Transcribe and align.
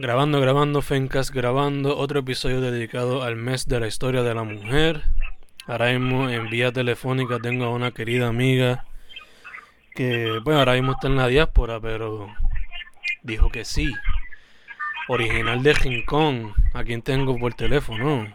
Grabando, 0.00 0.40
grabando, 0.40 0.80
Fencas, 0.80 1.32
grabando 1.32 1.98
otro 1.98 2.20
episodio 2.20 2.60
dedicado 2.60 3.24
al 3.24 3.34
mes 3.34 3.66
de 3.66 3.80
la 3.80 3.88
historia 3.88 4.22
de 4.22 4.32
la 4.32 4.44
mujer. 4.44 5.02
Ahora 5.66 5.86
mismo 5.86 6.30
en 6.30 6.48
vía 6.48 6.70
telefónica 6.70 7.40
tengo 7.40 7.64
a 7.64 7.70
una 7.70 7.90
querida 7.90 8.28
amiga 8.28 8.84
que, 9.96 10.38
bueno, 10.44 10.60
ahora 10.60 10.74
mismo 10.74 10.92
está 10.92 11.08
en 11.08 11.16
la 11.16 11.26
diáspora, 11.26 11.80
pero 11.80 12.32
dijo 13.24 13.50
que 13.50 13.64
sí. 13.64 13.92
Original 15.08 15.64
de 15.64 15.72
Rincón, 15.72 16.54
a 16.74 16.84
quien 16.84 17.02
tengo 17.02 17.36
por 17.36 17.54
teléfono. 17.54 18.32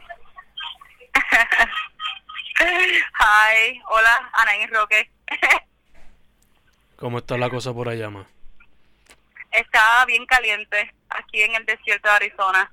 Hi, 2.59 3.82
hola, 3.89 4.30
Anaí 4.34 4.66
Roque. 4.66 5.09
¿Cómo 6.98 7.20
está 7.20 7.38
la 7.38 7.50
cosa 7.50 7.73
por 7.73 7.88
allá, 7.88 8.09
ma? 8.09 8.27
Está 9.54 10.05
bien 10.05 10.25
caliente 10.25 10.93
aquí 11.09 11.41
en 11.43 11.55
el 11.55 11.65
desierto 11.65 12.09
de 12.09 12.15
Arizona. 12.15 12.71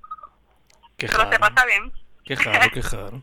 Qué 0.97 1.07
Pero 1.07 1.31
se 1.31 1.39
pasa 1.39 1.65
bien. 1.67 1.93
Qué 2.25 2.35
raro, 2.37 2.71
qué 2.73 2.83
raro. 2.93 3.23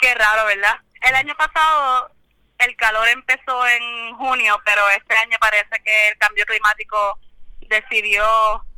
Qué 0.00 0.14
raro, 0.14 0.46
¿verdad? 0.46 0.80
El 1.02 1.14
año 1.14 1.34
pasado 1.36 2.10
el 2.58 2.76
calor 2.76 3.08
empezó 3.08 3.66
en 3.66 4.14
junio, 4.16 4.60
pero 4.64 4.82
este 4.96 5.16
año 5.16 5.36
parece 5.40 5.82
que 5.82 6.08
el 6.08 6.18
cambio 6.18 6.44
climático 6.44 7.18
decidió 7.68 8.24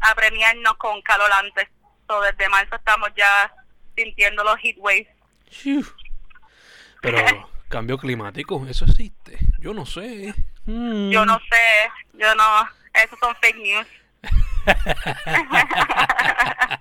apremiarnos 0.00 0.74
con 0.74 1.02
calor 1.02 1.30
antes. 1.32 1.68
So, 2.06 2.20
desde 2.20 2.48
marzo 2.48 2.77
estamos 2.77 3.10
ya 3.16 3.52
sintiendo 3.96 4.44
los 4.44 4.56
heat 4.58 4.77
waves. 4.78 5.08
Pero, 7.00 7.48
cambio 7.68 7.98
climático, 7.98 8.64
eso 8.68 8.84
existe. 8.84 9.38
Yo 9.58 9.74
no 9.74 9.86
sé. 9.86 10.34
Mm. 10.66 11.10
Yo 11.10 11.24
no 11.24 11.41
sé, 11.50 11.91
yo 12.14 12.34
no, 12.36 12.68
esos 12.95 13.19
son 13.19 13.34
fake 13.37 13.56
news. 13.56 13.87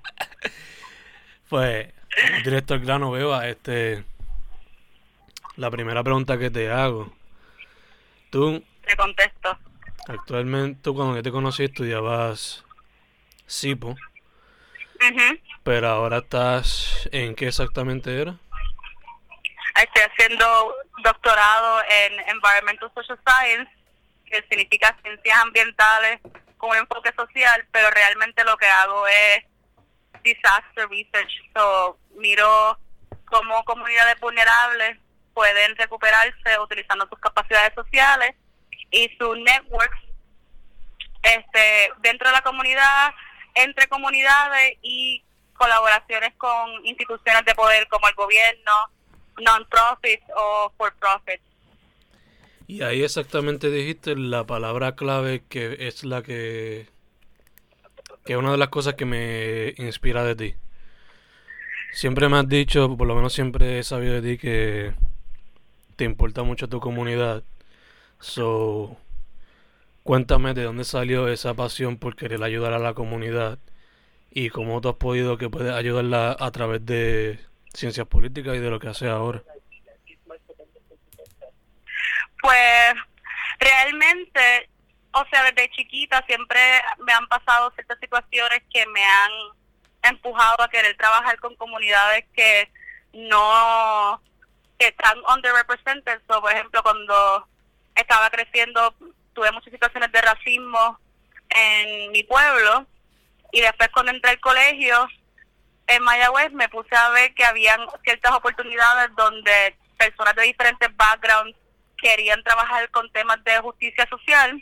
Pues, 1.50 1.92
directo 2.46 2.76
al 2.76 2.80
grano, 2.80 3.12
Beba, 3.12 3.46
este. 3.48 4.06
La 5.58 5.70
primera 5.70 6.02
pregunta 6.02 6.38
que 6.38 6.50
te 6.50 6.72
hago. 6.72 7.12
Tú, 8.30 8.64
Te 8.86 8.96
contesto. 8.96 9.60
actualmente, 10.08 10.80
tú 10.82 10.96
cuando 10.96 11.18
yo 11.18 11.24
te 11.24 11.32
conocí 11.32 11.66
estudiabas 11.66 12.64
CIPO, 13.50 13.90
Ujú. 13.90 15.40
pero 15.64 15.90
ahora 15.90 16.20
estás 16.20 17.10
en 17.12 17.36
qué 17.36 17.50
exactamente 17.50 18.22
era? 18.22 18.38
Estoy 19.76 20.04
haciendo 20.04 20.74
doctorado 21.04 21.82
en 21.84 22.14
Environmental 22.30 22.90
Social 22.96 23.20
Science, 23.28 23.70
que 24.32 24.44
significa 24.50 24.98
ciencias 25.04 25.38
ambientales 25.40 26.20
con 26.58 26.72
un 26.72 26.78
enfoque 26.78 27.12
social, 27.16 27.68
pero 27.72 27.90
realmente 27.92 28.44
lo 28.44 28.58
que 28.58 28.68
hago 28.68 29.08
es 29.08 29.44
disaster 30.24 30.88
research. 30.90 31.32
So, 31.54 31.98
miro 32.16 32.80
cómo 33.26 33.64
comunidades 33.66 34.20
vulnerables 34.20 34.98
pueden 35.34 35.76
recuperarse 35.76 36.60
utilizando 36.60 37.08
sus 37.08 37.20
capacidades 37.20 37.74
sociales 37.74 38.36
y 38.92 39.10
sus 39.18 39.38
networks 39.40 39.98
este, 41.24 41.92
dentro 42.00 42.28
de 42.30 42.34
la 42.34 42.42
comunidad, 42.42 43.14
entre 43.56 43.88
comunidades 43.88 44.78
y 44.82 45.24
colaboraciones 45.54 46.34
con 46.38 46.86
instituciones 46.86 47.46
de 47.46 47.56
poder 47.56 47.88
como 47.88 48.08
el 48.08 48.16
gobierno, 48.16 48.72
non-profits 49.38 50.26
o 50.36 50.74
for-profits. 50.78 51.44
Y 52.72 52.84
ahí 52.84 53.04
exactamente 53.04 53.70
dijiste 53.70 54.16
la 54.16 54.46
palabra 54.46 54.96
clave 54.96 55.44
que 55.50 55.76
es 55.90 56.06
la 56.06 56.22
que... 56.24 56.88
que 58.24 58.32
es 58.32 58.40
una 58.40 58.54
de 58.54 58.58
las 58.58 58.70
cosas 58.70 58.94
que 58.94 59.04
me 59.04 59.74
inspira 59.78 60.24
de 60.24 60.36
ti. 60.38 60.56
Siempre 61.92 62.30
me 62.30 62.38
has 62.38 62.48
dicho, 62.48 62.96
por 62.96 63.10
lo 63.10 63.16
menos 63.16 63.34
siempre 63.34 63.80
he 63.80 63.84
sabido 63.84 64.14
de 64.14 64.22
ti 64.22 64.38
que 64.38 64.94
te 65.98 66.06
importa 66.06 66.44
mucho 66.44 66.70
tu 66.70 66.80
comunidad. 66.80 67.44
So, 68.22 68.96
cuéntame 70.04 70.54
de 70.54 70.64
dónde 70.64 70.86
salió 70.86 71.28
esa 71.28 71.54
pasión 71.54 71.98
por 71.98 72.16
querer 72.16 72.42
ayudar 72.42 72.72
a 72.72 72.80
la 72.80 72.94
comunidad 72.94 73.60
y 74.32 74.48
cómo 74.48 74.80
tú 74.80 74.88
has 74.88 74.96
podido 74.96 75.38
que 75.38 75.50
puedes 75.50 75.74
ayudarla 75.74 76.38
a 76.40 76.52
través 76.52 76.86
de 76.86 77.38
ciencias 77.74 78.08
políticas 78.08 78.56
y 78.56 78.60
de 78.60 78.70
lo 78.70 78.80
que 78.80 78.88
hace 78.88 79.10
ahora. 79.10 79.44
Pues 82.42 82.94
realmente, 83.60 84.70
o 85.14 85.26
sea, 85.30 85.44
desde 85.44 85.70
chiquita 85.72 86.24
siempre 86.26 86.60
me 87.00 87.14
han 87.14 87.28
pasado 87.28 87.72
ciertas 87.76 88.00
situaciones 88.00 88.62
que 88.74 88.86
me 88.88 89.04
han 89.04 89.32
empujado 90.04 90.64
a 90.64 90.70
querer 90.70 90.98
trabajar 90.98 91.40
con 91.40 91.56
comunidades 91.56 92.26
que 92.36 92.72
no, 93.14 94.22
que 94.80 94.88
están 94.88 95.18
underrepresented. 95.34 96.22
So, 96.28 96.42
por 96.42 96.52
ejemplo, 96.52 96.82
cuando 96.82 97.48
estaba 97.96 98.30
creciendo 98.30 98.96
tuve 99.34 99.52
muchas 99.52 99.72
situaciones 99.72 100.12
de 100.12 100.22
racismo 100.22 101.00
en 101.50 102.12
mi 102.12 102.24
pueblo 102.24 102.86
y 103.52 103.62
después 103.62 103.90
cuando 103.90 104.12
entré 104.12 104.32
al 104.32 104.40
colegio 104.40 105.08
en 105.88 106.04
Mayagüez 106.04 106.52
me 106.54 106.70
puse 106.70 106.96
a 106.96 107.10
ver 107.10 107.34
que 107.34 107.44
habían 107.44 107.82
ciertas 108.04 108.32
oportunidades 108.34 109.14
donde 109.16 109.76
personas 109.98 110.36
de 110.36 110.44
diferentes 110.44 110.96
backgrounds 110.96 111.58
querían 112.02 112.44
trabajar 112.44 112.90
con 112.92 113.12
temas 113.12 113.44
de 113.44 113.60
justicia 113.60 114.08
social. 114.10 114.62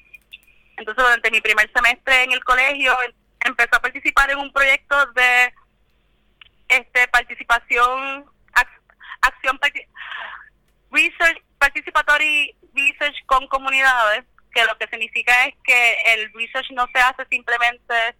Entonces, 0.77 1.03
durante 1.03 1.31
mi 1.31 1.41
primer 1.41 1.71
semestre 1.73 2.23
en 2.23 2.31
el 2.31 2.43
colegio, 2.43 2.95
em- 3.03 3.13
empecé 3.45 3.75
a 3.75 3.81
participar 3.81 4.29
en 4.31 4.37
un 4.39 4.51
proyecto 4.53 5.05
de 5.13 5.53
este 6.67 7.07
participación, 7.07 8.25
ac- 8.53 8.81
acción, 9.21 9.59
research, 10.91 11.41
participatory 11.57 12.55
research 12.73 13.15
con 13.25 13.47
comunidades, 13.47 14.25
que 14.53 14.63
lo 14.65 14.77
que 14.77 14.87
significa 14.87 15.45
es 15.45 15.55
que 15.63 15.97
el 16.13 16.31
research 16.33 16.69
no 16.71 16.87
se 16.93 16.99
hace 16.99 17.25
simplemente 17.29 18.15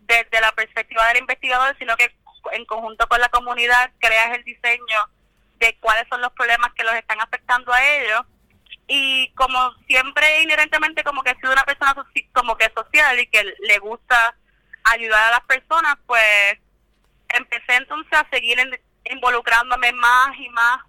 desde 0.00 0.40
la 0.40 0.52
perspectiva 0.52 1.06
del 1.08 1.18
investigador, 1.18 1.76
sino 1.78 1.96
que 1.96 2.12
en 2.52 2.64
conjunto 2.66 3.06
con 3.08 3.20
la 3.20 3.28
comunidad 3.28 3.90
creas 4.00 4.36
el 4.36 4.44
diseño 4.44 4.98
de 5.58 5.76
cuáles 5.78 6.06
son 6.08 6.20
los 6.20 6.32
problemas 6.32 6.72
que 6.74 6.82
los 6.84 6.94
están 6.94 7.20
afectando 7.20 7.72
a 7.72 7.84
ellos 7.96 8.22
y 8.86 9.30
como 9.34 9.74
siempre 9.86 10.42
inherentemente 10.42 11.04
como 11.04 11.22
que 11.22 11.30
he 11.30 11.36
sido 11.36 11.52
una 11.52 11.64
persona 11.64 11.94
como 12.32 12.56
que 12.56 12.70
social 12.74 13.18
y 13.20 13.26
que 13.28 13.44
le 13.60 13.78
gusta 13.78 14.34
ayudar 14.84 15.24
a 15.28 15.36
las 15.36 15.44
personas 15.44 15.96
pues 16.06 16.58
empecé 17.28 17.76
entonces 17.76 18.12
a 18.12 18.28
seguir 18.30 18.58
involucrándome 19.04 19.92
más 19.92 20.36
y 20.38 20.48
más 20.50 20.80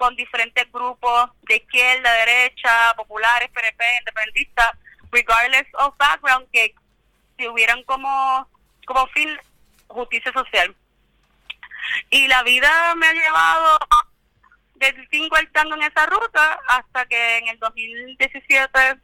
con 0.00 0.16
diferentes 0.16 0.70
grupos 0.72 1.30
de 1.42 1.56
izquierda, 1.56 2.10
derecha, 2.24 2.94
populares, 2.96 3.50
PNP, 3.50 3.84
independentistas, 3.98 4.70
regardless 5.12 5.66
of 5.74 5.94
background, 5.98 6.48
que 6.50 6.74
tuvieran 7.36 7.82
como, 7.84 8.48
como 8.86 9.06
fin 9.08 9.28
justicia 9.88 10.32
social. 10.32 10.74
Y 12.08 12.28
la 12.28 12.42
vida 12.44 12.94
me 12.94 13.08
ha 13.08 13.12
llevado 13.12 13.78
del 14.80 15.08
cinco 15.10 15.36
al 15.36 15.50
tango 15.52 15.74
en 15.74 15.82
esa 15.82 16.06
ruta 16.06 16.58
hasta 16.66 17.06
que 17.06 17.38
en 17.38 17.48
el 17.48 17.58
2017 17.58 18.96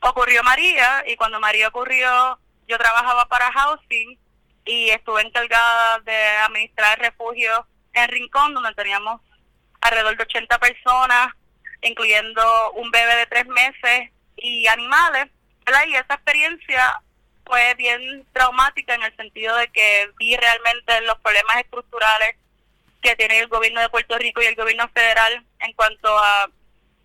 ocurrió 0.00 0.42
María 0.42 1.04
y 1.06 1.14
cuando 1.16 1.38
María 1.38 1.68
ocurrió 1.68 2.38
yo 2.66 2.78
trabajaba 2.78 3.26
para 3.26 3.52
Housing 3.52 4.18
y 4.64 4.88
estuve 4.88 5.20
encargada 5.22 6.00
de 6.00 6.16
administrar 6.38 6.98
el 6.98 7.04
refugio 7.04 7.66
en 7.92 8.08
Rincón 8.08 8.54
donde 8.54 8.74
teníamos 8.74 9.20
alrededor 9.82 10.16
de 10.16 10.22
80 10.22 10.58
personas 10.58 11.28
incluyendo 11.82 12.72
un 12.72 12.90
bebé 12.90 13.14
de 13.16 13.26
tres 13.26 13.46
meses 13.46 14.10
y 14.36 14.66
animales 14.68 15.26
y 15.86 15.94
esa 15.94 16.14
experiencia 16.14 17.02
fue 17.44 17.74
bien 17.74 18.26
traumática 18.32 18.94
en 18.94 19.02
el 19.02 19.14
sentido 19.16 19.54
de 19.56 19.68
que 19.68 20.10
vi 20.18 20.34
realmente 20.34 21.00
los 21.02 21.18
problemas 21.18 21.56
estructurales 21.58 22.36
que 23.04 23.14
tiene 23.16 23.38
el 23.38 23.48
gobierno 23.48 23.82
de 23.82 23.90
Puerto 23.90 24.16
Rico 24.16 24.40
y 24.40 24.46
el 24.46 24.56
gobierno 24.56 24.88
federal 24.88 25.44
en 25.60 25.72
cuanto 25.74 26.08
a 26.18 26.48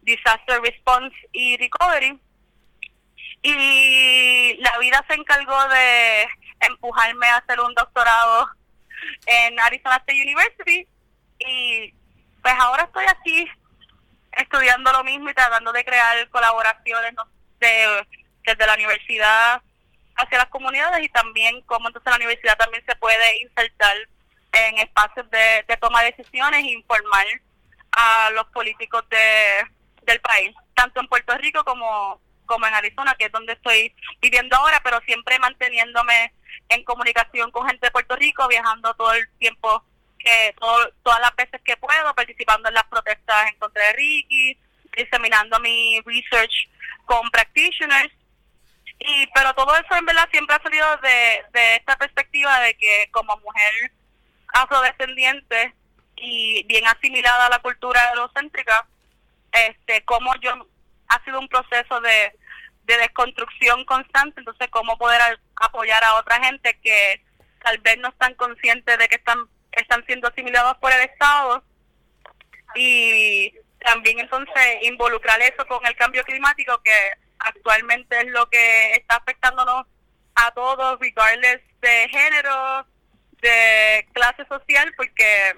disaster 0.02 0.62
response 0.62 1.16
y 1.34 1.58
recovery. 1.58 2.18
Y 3.42 4.56
la 4.60 4.78
vida 4.80 5.04
se 5.08 5.16
encargó 5.16 5.68
de 5.68 6.28
empujarme 6.62 7.28
a 7.28 7.38
hacer 7.38 7.60
un 7.60 7.74
doctorado 7.74 8.50
en 9.26 9.60
Arizona 9.60 9.98
State 9.98 10.22
University 10.22 10.88
y 11.40 11.94
pues 12.42 12.54
ahora 12.58 12.84
estoy 12.84 13.06
aquí 13.08 13.48
estudiando 14.32 14.94
lo 14.94 15.04
mismo 15.04 15.30
y 15.30 15.34
tratando 15.34 15.74
de 15.74 15.84
crear 15.84 16.30
colaboraciones 16.30 17.14
de, 17.60 18.08
desde 18.46 18.68
la 18.68 18.74
universidad 18.76 19.62
hacia 20.16 20.38
las 20.38 20.48
comunidades 20.48 21.04
y 21.04 21.10
también 21.10 21.62
cómo 21.64 21.88
entonces 21.88 22.10
la 22.10 22.18
universidad 22.18 22.58
también 22.58 22.84
se 22.86 22.96
puede 22.96 23.42
insertar 23.42 23.98
en 24.52 24.80
espacios 24.80 25.30
de, 25.30 25.66
de 25.68 25.78
toma 25.78 26.02
de 26.02 26.12
decisiones 26.12 26.64
e 26.64 26.72
informar 26.72 27.26
a 27.92 28.30
los 28.32 28.46
políticos 28.48 29.04
de, 29.10 29.66
del 30.04 30.20
país, 30.22 30.56
tanto 30.74 31.00
en 31.00 31.08
Puerto 31.08 31.36
Rico 31.38 31.64
como, 31.64 32.20
como 32.46 32.66
en 32.66 32.74
Arizona, 32.74 33.16
que 33.18 33.26
es 33.26 33.32
donde 33.32 33.54
estoy 33.54 33.94
viviendo 34.22 34.56
ahora, 34.56 34.82
pero 34.84 35.00
siempre 35.02 35.40
manteniéndome 35.40 36.34
en 36.70 36.84
comunicación 36.84 37.52
con 37.52 37.68
gente 37.68 37.88
de 37.88 37.92
Puerto 37.92 38.16
Rico, 38.16 38.48
viajando 38.48 38.94
todo 38.96 39.14
el 39.14 39.30
tiempo, 39.38 39.84
que 40.18 40.54
todo, 40.60 40.92
todas 41.04 41.20
las 41.20 41.36
veces 41.36 41.62
que 41.64 41.78
puedo, 41.78 42.14
participando 42.14 42.70
en 42.70 42.76
las 42.76 42.86
protestas 42.86 43.50
en 43.52 43.60
contra 43.60 43.84
de 43.86 43.94
Ricky, 43.94 44.58
diseminando 44.96 45.60
mi 45.60 46.00
research 46.06 46.70
con 47.06 47.30
practitioners. 47.32 48.14
Y, 49.00 49.28
pero 49.34 49.54
todo 49.54 49.74
eso 49.76 49.96
en 49.96 50.06
verdad 50.06 50.28
siempre 50.30 50.56
ha 50.56 50.62
salido 50.62 50.86
de, 50.98 51.44
de 51.54 51.76
esta 51.78 51.96
perspectiva 51.98 52.60
de 52.60 52.76
que 52.76 53.10
como 53.12 53.38
mujer 53.38 53.92
afrodescendiente 54.54 55.74
y 56.16 56.64
bien 56.64 56.86
asimilada 56.88 57.48
a 57.48 57.50
la 57.50 57.60
cultura 57.60 58.02
eurocéntrica, 58.10 58.88
este, 59.52 60.04
como 60.06 60.34
yo 60.42 60.52
ha 61.08 61.24
sido 61.24 61.40
un 61.40 61.48
proceso 61.48 62.02
de, 62.02 62.34
de 62.84 62.98
desconstrucción 62.98 63.86
constante, 63.86 64.42
entonces 64.42 64.68
cómo 64.70 64.98
poder 64.98 65.22
apoyar 65.56 66.04
a 66.04 66.16
otra 66.16 66.44
gente 66.44 66.78
que 66.84 67.24
tal 67.64 67.78
vez 67.80 67.98
no 67.98 68.10
están 68.10 68.34
conscientes 68.36 68.98
de 68.98 69.08
que 69.08 69.16
están 69.16 69.48
están 69.72 70.06
siendo 70.06 70.28
asimilados 70.28 70.78
por 70.78 70.92
el 70.92 71.02
Estado. 71.02 71.64
Y 72.76 73.54
también 73.80 74.20
entonces 74.20 74.78
involucrar 74.82 75.42
eso 75.42 75.66
con 75.68 75.86
el 75.86 75.96
cambio 75.96 76.24
climático 76.24 76.82
que 76.84 77.12
actualmente 77.40 78.20
es 78.20 78.28
lo 78.28 78.50
que 78.50 78.94
está 78.94 79.16
afectándonos 79.18 79.86
a 80.36 80.52
todos, 80.52 81.00
regardless 81.00 81.62
de 81.82 82.10
género, 82.10 82.86
de 83.42 84.08
clase 84.14 84.46
social, 84.48 84.94
porque 84.96 85.56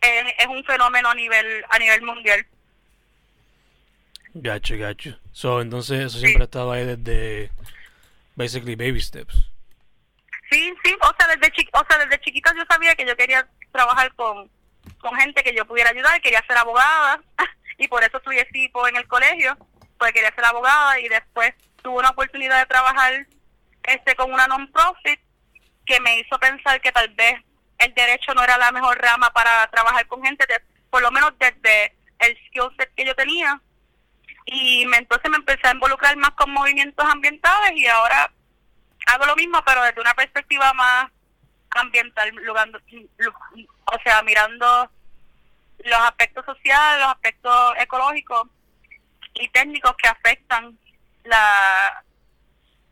es, 0.00 0.34
es 0.38 0.46
un 0.46 0.64
fenómeno 0.64 1.10
a 1.10 1.14
nivel 1.14 1.64
a 1.70 1.78
nivel 1.78 2.02
mundial. 2.02 2.46
Gacho, 4.34 4.76
gacho. 4.78 5.18
So, 5.32 5.60
entonces 5.60 6.00
eso 6.00 6.18
siempre 6.18 6.42
ha 6.42 6.44
estado 6.44 6.70
ahí 6.70 6.84
desde 6.84 7.50
basically 8.36 8.76
baby 8.76 9.00
steps. 9.00 9.34
Sí, 10.50 10.72
sí, 10.84 10.96
o 11.00 11.14
sea, 11.16 11.34
desde 11.34 11.52
chi 11.52 11.68
o 11.72 11.84
sea, 11.88 11.98
desde 11.98 12.20
chiquita 12.20 12.52
yo 12.56 12.64
sabía 12.68 12.94
que 12.94 13.06
yo 13.06 13.16
quería 13.16 13.46
trabajar 13.72 14.12
con, 14.14 14.50
con 14.98 15.14
gente 15.16 15.42
que 15.42 15.54
yo 15.54 15.64
pudiera 15.64 15.90
ayudar, 15.90 16.20
quería 16.20 16.44
ser 16.46 16.56
abogada 16.56 17.20
y 17.78 17.86
por 17.88 18.02
eso 18.02 18.16
estudié 18.18 18.44
tipo 18.46 18.86
en 18.88 18.96
el 18.96 19.06
colegio, 19.06 19.56
porque 19.98 20.14
quería 20.14 20.34
ser 20.34 20.44
abogada 20.44 20.98
y 21.00 21.08
después 21.08 21.54
tuve 21.82 21.98
una 21.98 22.10
oportunidad 22.10 22.58
de 22.58 22.66
trabajar 22.66 23.26
este 23.84 24.14
con 24.16 24.32
una 24.32 24.46
non-profit 24.46 25.20
que 25.90 26.00
me 26.00 26.20
hizo 26.20 26.38
pensar 26.38 26.80
que 26.80 26.92
tal 26.92 27.08
vez 27.08 27.42
el 27.78 27.92
derecho 27.94 28.32
no 28.32 28.44
era 28.44 28.56
la 28.58 28.70
mejor 28.70 28.96
rama 28.98 29.28
para 29.30 29.66
trabajar 29.70 30.06
con 30.06 30.22
gente, 30.22 30.46
por 30.88 31.02
lo 31.02 31.10
menos 31.10 31.32
desde 31.40 31.92
el 32.20 32.36
skill 32.46 32.70
set 32.78 32.94
que 32.94 33.04
yo 33.04 33.14
tenía. 33.16 33.60
Y 34.46 34.82
entonces 34.94 35.28
me 35.28 35.38
empecé 35.38 35.66
a 35.66 35.72
involucrar 35.72 36.16
más 36.16 36.30
con 36.30 36.52
movimientos 36.52 37.04
ambientales 37.04 37.72
y 37.74 37.88
ahora 37.88 38.30
hago 39.06 39.26
lo 39.26 39.34
mismo, 39.34 39.60
pero 39.66 39.82
desde 39.82 40.00
una 40.00 40.14
perspectiva 40.14 40.72
más 40.74 41.10
ambiental, 41.70 42.32
o 43.86 43.98
sea, 44.04 44.22
mirando 44.22 44.90
los 45.78 46.00
aspectos 46.02 46.44
sociales, 46.44 47.00
los 47.00 47.14
aspectos 47.14 47.74
ecológicos 47.78 48.48
y 49.34 49.48
técnicos 49.48 49.96
que 49.96 50.08
afectan 50.08 50.78
la, 51.24 52.04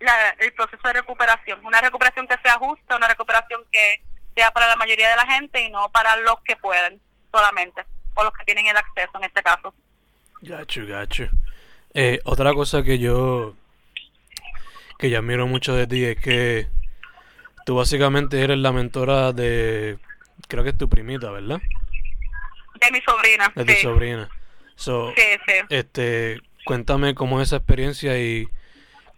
la, 0.00 0.30
el 0.38 0.52
proceso 0.52 0.86
de 0.86 0.94
recuperación. 0.94 1.64
Una 1.64 1.80
recuperación 1.80 2.26
que 2.26 2.36
sea 2.42 2.54
justa, 2.58 2.96
una 2.96 3.08
recuperación 3.08 3.62
que 3.70 4.02
sea 4.34 4.50
para 4.52 4.68
la 4.68 4.76
mayoría 4.76 5.10
de 5.10 5.16
la 5.16 5.26
gente 5.26 5.60
y 5.62 5.70
no 5.70 5.88
para 5.90 6.16
los 6.16 6.40
que 6.42 6.56
pueden 6.56 7.00
solamente, 7.32 7.84
o 8.14 8.24
los 8.24 8.32
que 8.32 8.44
tienen 8.44 8.66
el 8.66 8.76
acceso 8.76 9.10
en 9.16 9.24
este 9.24 9.42
caso. 9.42 9.74
Gacho, 10.40 10.86
gacho. 10.86 11.28
Eh, 11.94 12.20
otra 12.24 12.52
cosa 12.54 12.82
que 12.82 12.98
yo 12.98 13.54
que 14.98 15.10
yo 15.10 15.18
admiro 15.18 15.46
mucho 15.46 15.74
de 15.74 15.86
ti 15.86 16.04
es 16.04 16.16
que 16.18 16.68
tú 17.64 17.76
básicamente 17.76 18.42
eres 18.42 18.58
la 18.58 18.72
mentora 18.72 19.32
de 19.32 19.98
creo 20.48 20.64
que 20.64 20.70
es 20.70 20.78
tu 20.78 20.88
primita, 20.88 21.30
¿verdad? 21.30 21.60
De 22.80 22.90
mi 22.92 23.00
sobrina. 23.00 23.52
De 23.54 23.64
tu 23.64 23.80
sobrina. 23.80 24.28
So, 24.76 25.12
sí, 25.16 25.22
sí. 25.46 25.54
Este, 25.70 26.40
cuéntame 26.64 27.14
cómo 27.14 27.40
es 27.40 27.48
esa 27.48 27.56
experiencia 27.56 28.18
y 28.18 28.48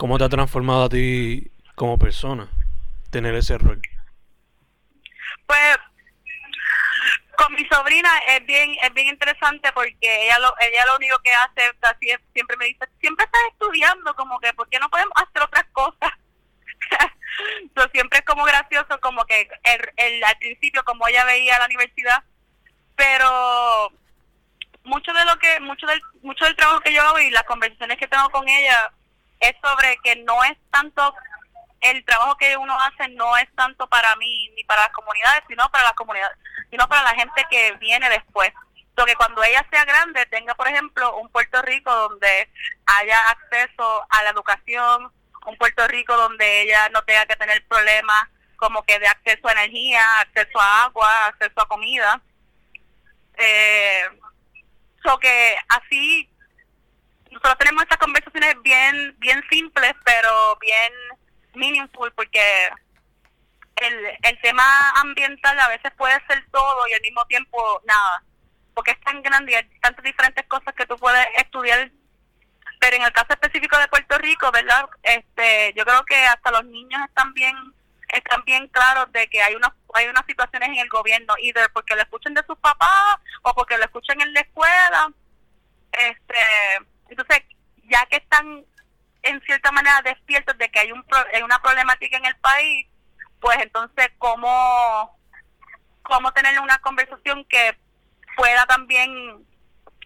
cómo 0.00 0.16
te 0.16 0.24
ha 0.24 0.30
transformado 0.30 0.84
a 0.84 0.88
ti 0.88 1.50
como 1.74 1.98
persona 1.98 2.48
tener 3.10 3.34
ese 3.34 3.58
rol. 3.58 3.82
Pues 5.46 5.76
con 7.36 7.52
mi 7.52 7.66
sobrina 7.66 8.08
es 8.28 8.46
bien 8.46 8.76
es 8.82 8.94
bien 8.94 9.08
interesante 9.08 9.70
porque 9.74 10.24
ella 10.24 10.38
lo 10.38 10.54
ella 10.58 10.86
lo 10.86 10.96
único 10.96 11.18
que 11.18 11.34
hace 11.34 11.60
así 11.82 12.08
siempre 12.32 12.56
me 12.56 12.64
dice 12.64 12.86
siempre 12.98 13.26
estás 13.26 13.42
estudiando 13.52 14.14
como 14.14 14.40
que 14.40 14.54
por 14.54 14.70
qué 14.70 14.78
no 14.78 14.88
podemos 14.88 15.12
hacer 15.16 15.42
otras 15.42 15.64
cosas 15.72 16.12
entonces 17.60 17.92
siempre 17.92 18.20
es 18.20 18.24
como 18.24 18.44
gracioso 18.44 18.98
como 19.00 19.24
que 19.26 19.50
el, 19.64 20.24
al 20.24 20.38
principio 20.38 20.82
como 20.84 21.08
ella 21.08 21.24
veía 21.26 21.58
la 21.58 21.66
universidad 21.66 22.22
pero 22.96 23.92
mucho 24.84 25.12
de 25.12 25.24
lo 25.26 25.38
que 25.38 25.60
mucho 25.60 25.86
del 25.86 26.00
mucho 26.22 26.46
del 26.46 26.56
trabajo 26.56 26.80
que 26.80 26.94
yo 26.94 27.02
hago 27.02 27.18
y 27.18 27.30
las 27.30 27.44
conversaciones 27.44 27.98
que 27.98 28.08
tengo 28.08 28.30
con 28.30 28.48
ella 28.48 28.92
es 29.40 29.54
sobre 29.62 29.96
que 30.02 30.16
no 30.16 30.42
es 30.44 30.56
tanto 30.70 31.14
el 31.80 32.04
trabajo 32.04 32.36
que 32.36 32.56
uno 32.56 32.76
hace 32.78 33.08
no 33.14 33.36
es 33.38 33.48
tanto 33.54 33.88
para 33.88 34.14
mí 34.16 34.50
ni 34.54 34.64
para 34.64 34.82
las 34.82 34.92
comunidades, 34.92 35.42
sino 35.48 35.68
para 35.70 35.84
las 35.84 35.94
comunidades, 35.94 36.36
sino 36.70 36.86
para 36.88 37.02
la 37.02 37.14
gente 37.14 37.44
que 37.50 37.72
viene 37.80 38.08
después. 38.10 38.52
So 38.96 39.06
que 39.06 39.14
cuando 39.14 39.42
ella 39.42 39.66
sea 39.70 39.84
grande 39.84 40.26
tenga, 40.26 40.54
por 40.54 40.68
ejemplo, 40.68 41.16
un 41.16 41.30
Puerto 41.30 41.62
Rico 41.62 41.94
donde 41.94 42.50
haya 42.86 43.18
acceso 43.30 44.06
a 44.10 44.22
la 44.24 44.30
educación, 44.30 45.10
un 45.46 45.56
Puerto 45.56 45.86
Rico 45.88 46.16
donde 46.16 46.62
ella 46.62 46.88
no 46.90 47.02
tenga 47.02 47.24
que 47.24 47.36
tener 47.36 47.64
problemas 47.66 48.28
como 48.56 48.82
que 48.82 48.98
de 48.98 49.08
acceso 49.08 49.48
a 49.48 49.52
energía, 49.52 50.02
acceso 50.20 50.60
a 50.60 50.84
agua, 50.84 51.26
acceso 51.26 51.62
a 51.62 51.68
comida. 51.68 52.20
Eh, 53.38 54.04
so 55.02 55.18
que 55.18 55.56
así 55.68 56.29
nosotros 57.30 57.58
tenemos 57.58 57.82
estas 57.82 57.98
conversaciones 57.98 58.54
bien 58.62 59.14
bien 59.18 59.42
simples 59.50 59.94
pero 60.04 60.56
bien 60.60 60.92
meaningful 61.54 62.12
porque 62.12 62.70
el, 63.80 64.06
el 64.22 64.40
tema 64.40 64.90
ambiental 64.96 65.58
a 65.58 65.68
veces 65.68 65.90
puede 65.96 66.14
ser 66.26 66.44
todo 66.50 66.86
y 66.88 66.94
al 66.94 67.00
mismo 67.00 67.24
tiempo 67.26 67.82
nada, 67.86 68.22
porque 68.74 68.92
es 68.92 69.00
tan 69.00 69.22
grande 69.22 69.52
y 69.52 69.54
hay 69.56 69.68
tantas 69.80 70.04
diferentes 70.04 70.46
cosas 70.46 70.74
que 70.74 70.86
tú 70.86 70.96
puedes 70.96 71.26
estudiar. 71.36 71.90
Pero 72.78 72.96
en 72.96 73.02
el 73.02 73.12
caso 73.12 73.28
específico 73.30 73.78
de 73.78 73.88
Puerto 73.88 74.16
Rico, 74.18 74.50
¿verdad? 74.52 74.88
Este, 75.02 75.74
yo 75.76 75.84
creo 75.84 76.04
que 76.04 76.16
hasta 76.16 76.50
los 76.50 76.64
niños 76.64 77.00
están 77.08 77.32
bien 77.34 77.56
están 78.08 78.42
bien 78.44 78.66
claros 78.68 79.12
de 79.12 79.28
que 79.28 79.40
hay 79.40 79.54
unas 79.54 79.70
hay 79.94 80.08
unas 80.08 80.26
situaciones 80.26 80.68
en 80.70 80.78
el 80.78 80.88
gobierno, 80.88 81.34
either 81.38 81.70
porque 81.72 81.94
lo 81.94 82.02
escuchen 82.02 82.34
de 82.34 82.42
sus 82.44 82.58
papás 82.58 83.18
o 83.42 83.54
porque 83.54 83.78
lo 83.78 83.84
escuchen 83.84 84.20
en 84.20 84.32
la 84.34 84.40
escuela. 84.40 85.12
Este, 85.92 86.36
entonces, 87.10 87.42
ya 87.84 88.06
que 88.06 88.16
están 88.16 88.64
en 89.22 89.40
cierta 89.42 89.70
manera 89.72 90.00
despiertos 90.02 90.56
de 90.56 90.70
que 90.70 90.80
hay, 90.80 90.92
un 90.92 91.04
hay 91.34 91.42
una 91.42 91.60
problemática 91.60 92.16
en 92.16 92.24
el 92.24 92.36
país, 92.36 92.86
pues 93.40 93.58
entonces 93.60 94.08
cómo, 94.18 95.18
cómo 96.02 96.32
tener 96.32 96.58
una 96.60 96.78
conversación 96.78 97.44
que 97.46 97.76
pueda 98.36 98.64
también 98.66 99.46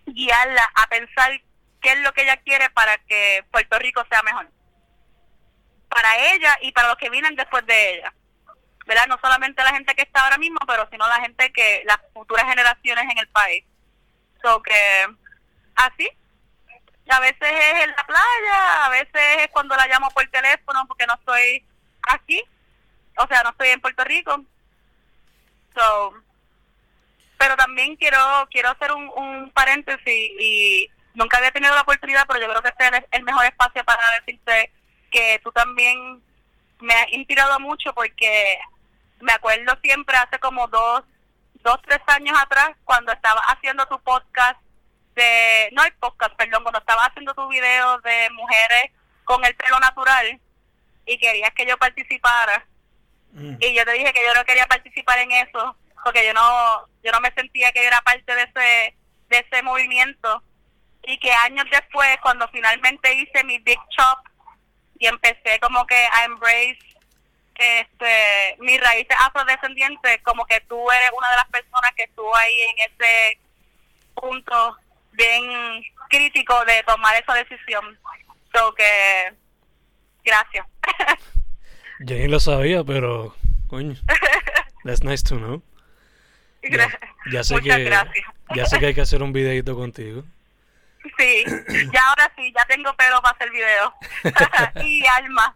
guiarla 0.06 0.70
a 0.74 0.86
pensar 0.88 1.30
qué 1.80 1.92
es 1.92 2.00
lo 2.00 2.12
que 2.12 2.22
ella 2.22 2.36
quiere 2.38 2.70
para 2.70 2.96
que 2.98 3.44
Puerto 3.50 3.78
Rico 3.78 4.04
sea 4.08 4.22
mejor. 4.22 4.48
Para 5.88 6.32
ella 6.32 6.58
y 6.62 6.72
para 6.72 6.88
los 6.88 6.96
que 6.96 7.10
vienen 7.10 7.36
después 7.36 7.64
de 7.66 7.94
ella. 7.94 8.12
¿Verdad? 8.86 9.06
No 9.08 9.18
solamente 9.22 9.62
la 9.62 9.74
gente 9.74 9.94
que 9.94 10.02
está 10.02 10.24
ahora 10.24 10.38
mismo, 10.38 10.58
pero 10.66 10.86
sino 10.90 11.06
la 11.08 11.20
gente 11.20 11.52
que, 11.52 11.82
las 11.86 11.98
futuras 12.12 12.46
generaciones 12.46 13.04
en 13.10 13.18
el 13.18 13.28
país. 13.28 13.64
So 14.42 14.62
que, 14.62 15.06
así, 15.76 16.10
a 17.08 17.20
veces 17.20 17.38
es 17.42 17.84
en 17.84 17.90
la 17.90 18.06
playa, 18.06 18.86
a 18.86 18.88
veces 18.90 19.22
es 19.38 19.48
cuando 19.50 19.76
la 19.76 19.86
llamo 19.86 20.10
por 20.10 20.26
teléfono 20.28 20.84
porque 20.86 21.06
no 21.06 21.14
estoy 21.14 21.64
aquí, 22.08 22.42
o 23.16 23.26
sea, 23.26 23.42
no 23.42 23.50
estoy 23.50 23.68
en 23.68 23.80
Puerto 23.80 24.04
Rico. 24.04 24.42
So, 25.74 26.14
pero 27.38 27.56
también 27.56 27.96
quiero 27.96 28.18
quiero 28.50 28.70
hacer 28.70 28.92
un, 28.92 29.10
un 29.16 29.50
paréntesis 29.50 30.06
y 30.06 30.88
nunca 31.14 31.38
había 31.38 31.50
tenido 31.50 31.74
la 31.74 31.82
oportunidad, 31.82 32.26
pero 32.26 32.40
yo 32.40 32.48
creo 32.48 32.62
que 32.62 32.68
este 32.68 32.98
es 32.98 33.04
el 33.10 33.22
mejor 33.24 33.44
espacio 33.44 33.84
para 33.84 34.02
decirte 34.20 34.72
que 35.10 35.40
tú 35.42 35.52
también 35.52 36.22
me 36.80 36.94
has 36.94 37.12
inspirado 37.12 37.58
mucho 37.60 37.92
porque 37.94 38.58
me 39.20 39.32
acuerdo 39.32 39.76
siempre 39.82 40.16
hace 40.16 40.38
como 40.38 40.66
dos, 40.68 41.02
dos, 41.62 41.80
tres 41.82 42.00
años 42.06 42.36
atrás 42.40 42.70
cuando 42.84 43.12
estaba 43.12 43.40
haciendo 43.48 43.86
tu 43.86 43.98
podcast 44.00 44.60
de, 45.14 45.68
no 45.72 45.84
el 45.84 45.92
podcast, 45.94 46.34
perdón, 46.36 46.62
cuando 46.62 46.78
estaba 46.78 47.04
haciendo 47.04 47.34
tu 47.34 47.48
video 47.48 47.98
de 48.00 48.30
mujeres 48.30 48.90
con 49.24 49.44
el 49.44 49.54
pelo 49.54 49.78
natural 49.80 50.40
y 51.06 51.18
querías 51.18 51.52
que 51.54 51.66
yo 51.66 51.76
participara. 51.78 52.66
Mm. 53.32 53.56
Y 53.60 53.74
yo 53.74 53.84
te 53.84 53.92
dije 53.92 54.12
que 54.12 54.24
yo 54.26 54.34
no 54.34 54.44
quería 54.44 54.66
participar 54.66 55.18
en 55.18 55.32
eso 55.32 55.76
porque 56.04 56.24
yo 56.26 56.34
no 56.34 56.86
yo 57.02 57.10
no 57.12 57.20
me 57.20 57.32
sentía 57.32 57.72
que 57.72 57.84
era 57.84 58.00
parte 58.02 58.34
de 58.34 58.42
ese 58.42 58.94
de 59.28 59.38
ese 59.38 59.62
movimiento 59.62 60.42
y 61.02 61.18
que 61.18 61.32
años 61.32 61.64
después 61.70 62.18
cuando 62.22 62.46
finalmente 62.48 63.12
hice 63.14 63.42
mi 63.44 63.58
big 63.58 63.78
chop 63.96 64.18
y 64.98 65.06
empecé 65.06 65.58
como 65.60 65.86
que 65.86 65.96
a 66.12 66.24
embrace 66.24 66.78
este, 67.56 68.56
mis 68.58 68.80
raíces 68.80 69.16
afrodescendientes, 69.20 70.20
como 70.22 70.44
que 70.44 70.60
tú 70.62 70.90
eres 70.90 71.10
una 71.16 71.30
de 71.30 71.36
las 71.36 71.48
personas 71.48 71.92
que 71.96 72.04
estuvo 72.04 72.34
ahí 72.36 72.62
en 72.62 72.92
ese 72.92 73.38
punto 74.14 74.76
bien 75.14 75.82
crítico 76.08 76.64
de 76.64 76.82
tomar 76.84 77.14
esa 77.16 77.34
decisión. 77.34 77.98
So 78.52 78.74
que, 78.74 79.34
gracias. 80.24 80.66
Yo 82.00 82.16
ni 82.16 82.28
lo 82.28 82.40
sabía, 82.40 82.84
pero, 82.84 83.34
coño, 83.68 83.94
that's 84.84 85.02
nice 85.02 85.22
to 85.24 85.36
know. 85.36 85.62
Ya, 87.30 87.44
sé 87.44 87.60
que, 87.60 87.90
ya 88.54 88.66
sé 88.66 88.78
que 88.78 88.86
hay 88.86 88.94
que 88.94 89.02
hacer 89.02 89.22
un 89.22 89.32
videito 89.32 89.74
contigo. 89.74 90.24
Sí, 91.18 91.44
ya 91.92 92.00
ahora 92.08 92.32
sí, 92.34 92.50
ya 92.56 92.64
tengo 92.64 92.94
pelo 92.96 93.20
para 93.20 93.36
hacer 93.36 93.50
video. 93.50 93.94
y 94.86 95.04
alma 95.06 95.54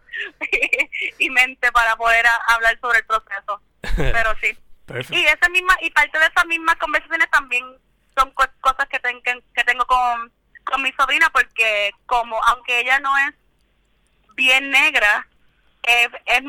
y 1.18 1.30
mente 1.30 1.72
para 1.72 1.96
poder 1.96 2.26
hablar 2.48 2.78
sobre 2.80 2.98
el 2.98 3.06
proceso. 3.06 3.62
Pero 3.96 4.34
sí. 4.42 4.56
Y 5.10 5.24
esa 5.24 5.48
misma 5.48 5.74
y 5.80 5.90
parte 5.90 6.18
de 6.18 6.26
esas 6.26 6.46
mismas 6.46 6.76
conversaciones 6.76 7.30
también 7.30 7.64
son 8.18 8.32
cosas 8.32 8.88
que, 8.88 9.00
que 9.54 9.64
tengo 9.64 9.86
con, 9.86 10.32
con 10.64 10.82
mi 10.82 10.92
sobrina 10.92 11.30
porque 11.30 11.92
como 12.06 12.42
aunque 12.44 12.80
ella 12.80 12.98
no 13.00 13.16
es 13.18 13.34
bien 14.34 14.70
negra, 14.70 15.26
es, 15.82 16.08
es, 16.26 16.42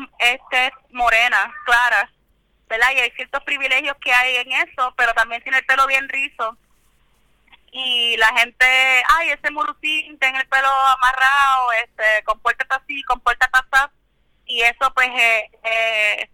es 0.50 0.72
morena, 0.90 1.52
clara, 1.64 2.10
¿verdad? 2.68 2.90
Y 2.94 3.00
hay 3.00 3.10
ciertos 3.12 3.42
privilegios 3.44 3.96
que 4.00 4.12
hay 4.12 4.36
en 4.36 4.52
eso, 4.52 4.94
pero 4.96 5.12
también 5.14 5.42
tiene 5.42 5.58
el 5.58 5.66
pelo 5.66 5.86
bien 5.86 6.08
rizo 6.08 6.56
y 7.72 8.16
la 8.16 8.28
gente, 8.38 9.02
ay, 9.08 9.30
ese 9.30 9.50
murucín 9.50 10.18
tiene 10.18 10.38
el 10.38 10.48
pelo 10.48 10.68
amarrado, 10.68 11.72
este, 11.84 12.24
compórtate 12.24 12.74
así, 12.74 13.02
compórtate 13.04 13.58
así, 13.58 13.92
y 14.46 14.62
eso 14.62 14.92
pues 14.94 15.08
eh, 15.08 15.50
eh, 15.62 16.30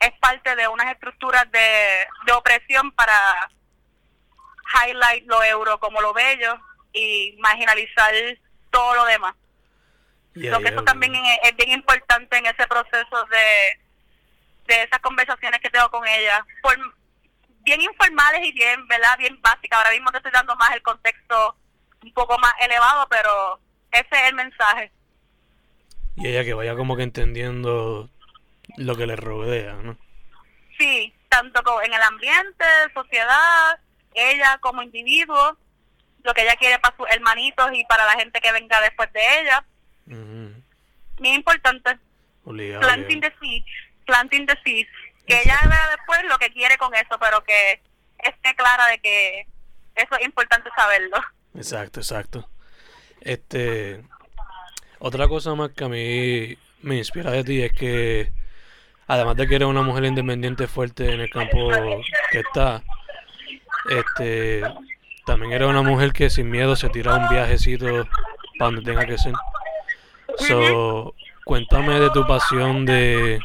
es 0.00 0.12
parte 0.20 0.54
de 0.54 0.68
unas 0.68 0.92
estructuras 0.92 1.50
de, 1.50 2.06
de 2.26 2.32
opresión 2.32 2.92
para 2.92 3.50
highlight 4.74 5.26
lo 5.26 5.42
euro 5.42 5.78
como 5.78 6.00
lo 6.00 6.12
bello 6.12 6.58
y 6.92 7.36
marginalizar 7.38 8.12
todo 8.70 8.94
lo 8.94 9.04
demás. 9.06 9.34
lo 10.34 10.60
que 10.60 10.68
eso 10.68 10.82
también 10.84 11.14
es, 11.14 11.38
es, 11.44 11.56
bien 11.56 11.70
importante 11.70 12.36
en 12.36 12.46
ese 12.46 12.66
proceso 12.66 13.24
de, 13.26 14.74
de 14.74 14.82
esas 14.82 15.00
conversaciones 15.00 15.60
que 15.60 15.70
tengo 15.70 15.90
con 15.90 16.06
ella. 16.06 16.44
Por, 16.62 16.76
bien 17.62 17.82
informales 17.82 18.46
y 18.46 18.52
bien, 18.52 18.86
¿verdad? 18.88 19.18
Bien 19.18 19.40
básicas. 19.42 19.78
Ahora 19.78 19.90
mismo 19.90 20.10
te 20.10 20.18
estoy 20.18 20.32
dando 20.32 20.56
más 20.56 20.74
el 20.74 20.82
contexto 20.82 21.56
un 22.02 22.12
poco 22.12 22.38
más 22.38 22.54
elevado, 22.60 23.06
pero 23.10 23.60
ese 23.92 24.08
es 24.10 24.28
el 24.28 24.34
mensaje. 24.34 24.92
Y 26.16 26.28
ella 26.28 26.44
que 26.44 26.54
vaya 26.54 26.74
como 26.74 26.96
que 26.96 27.02
entendiendo 27.02 28.08
lo 28.76 28.96
que 28.96 29.06
le 29.06 29.16
rodea, 29.16 29.74
¿no? 29.74 29.96
Sí, 30.78 31.14
tanto 31.28 31.62
como 31.62 31.82
en 31.82 31.92
el 31.92 32.02
ambiente, 32.02 32.64
sociedad, 32.94 33.78
ella 34.18 34.58
como 34.60 34.82
individuo, 34.82 35.56
lo 36.22 36.34
que 36.34 36.42
ella 36.42 36.56
quiere 36.56 36.78
para 36.78 36.96
sus 36.96 37.08
hermanitos 37.10 37.70
y 37.72 37.84
para 37.84 38.04
la 38.04 38.12
gente 38.12 38.40
que 38.40 38.52
venga 38.52 38.80
después 38.80 39.12
de 39.12 39.40
ella. 39.40 39.64
Muy 40.06 41.30
importante. 41.30 41.98
planting 42.44 43.20
the 43.20 43.32
seeds, 43.40 43.66
planting 44.06 44.46
the 44.46 44.58
seeds 44.64 44.88
que 45.28 45.40
ella 45.42 45.58
vea 45.68 45.88
después 45.94 46.20
lo 46.28 46.38
que 46.38 46.50
quiere 46.50 46.78
con 46.78 46.94
eso, 46.94 47.18
pero 47.20 47.44
que 47.44 47.80
esté 48.18 48.54
clara 48.56 48.86
de 48.86 48.98
que 48.98 49.46
eso 49.94 50.16
es 50.18 50.24
importante 50.24 50.70
saberlo. 50.74 51.18
Exacto, 51.54 52.00
exacto. 52.00 52.48
Este, 53.20 54.02
otra 54.98 55.28
cosa 55.28 55.54
más 55.54 55.70
que 55.72 55.84
a 55.84 55.88
mí 55.88 56.56
me 56.80 56.96
inspira 56.96 57.30
de 57.30 57.44
ti 57.44 57.62
es 57.62 57.72
que, 57.72 58.32
además 59.06 59.36
de 59.36 59.46
que 59.46 59.56
eres 59.56 59.68
una 59.68 59.82
mujer 59.82 60.04
independiente 60.04 60.66
fuerte 60.66 61.12
en 61.12 61.20
el 61.20 61.30
campo 61.30 61.68
que 62.30 62.40
está, 62.40 62.82
este, 63.90 64.62
también 65.26 65.52
eres 65.52 65.68
una 65.68 65.82
mujer 65.82 66.12
que 66.12 66.30
sin 66.30 66.50
miedo 66.50 66.76
se 66.76 66.88
tira 66.88 67.14
un 67.14 67.28
viajecito 67.28 67.86
para 68.58 68.70
donde 68.70 68.82
tenga 68.82 69.06
que 69.06 69.18
ser. 69.18 69.32
So, 70.38 71.14
cuéntame 71.44 71.98
de 71.98 72.10
tu 72.10 72.26
pasión 72.26 72.84
de 72.84 73.40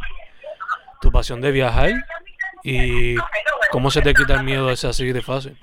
tu 1.02 1.12
pasión 1.12 1.42
de 1.42 1.52
viajar 1.52 1.92
y 2.64 3.16
cómo 3.72 3.92
se 3.92 4.02
te 4.02 4.14
quita 4.14 4.36
el 4.36 4.44
miedo 4.44 4.70
ese 4.72 4.88
así 4.88 5.12
de 5.12 5.22
fácil. 5.22 5.58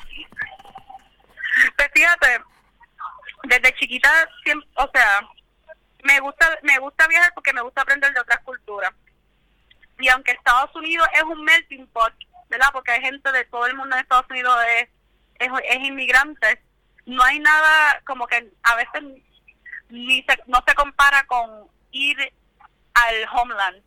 Pues 1.77 1.91
fíjate, 1.95 2.41
desde 3.45 3.75
chiquita, 3.77 4.11
o 4.77 4.91
sea, 4.93 5.21
me 6.05 6.21
gusta 6.21 6.59
me 6.63 6.79
gusta 6.79 7.07
viajar 7.09 7.33
porque 7.35 7.53
me 7.53 7.63
gusta 7.63 7.83
aprender 7.83 8.13
de 8.13 8.21
otras 8.21 8.41
culturas. 8.41 8.93
Y 9.99 10.09
aunque 10.09 10.33
Estados 10.33 10.75
Unidos 10.77 11.07
es 11.15 11.23
un 11.23 11.43
melting 11.45 11.87
pot, 11.89 12.13
¿verdad? 12.51 12.69
Porque 12.73 12.91
hay 12.91 13.01
gente 13.01 13.31
de 13.33 13.45
todo 13.45 13.67
el 13.67 13.77
mundo 13.77 13.95
en 13.95 14.03
Estados 14.03 14.27
Unidos 14.29 14.55
es, 14.77 14.89
es, 15.39 15.79
inmigrante, 15.79 16.63
no 17.07 17.23
hay 17.23 17.39
nada 17.39 18.03
como 18.05 18.27
que 18.27 18.51
a 18.63 18.75
veces 18.75 19.03
ni 19.89 20.23
se, 20.25 20.39
no 20.47 20.63
se 20.67 20.75
compara 20.75 21.25
con 21.27 21.69
ir 21.93 22.19
al 22.95 23.29
homeland 23.33 23.83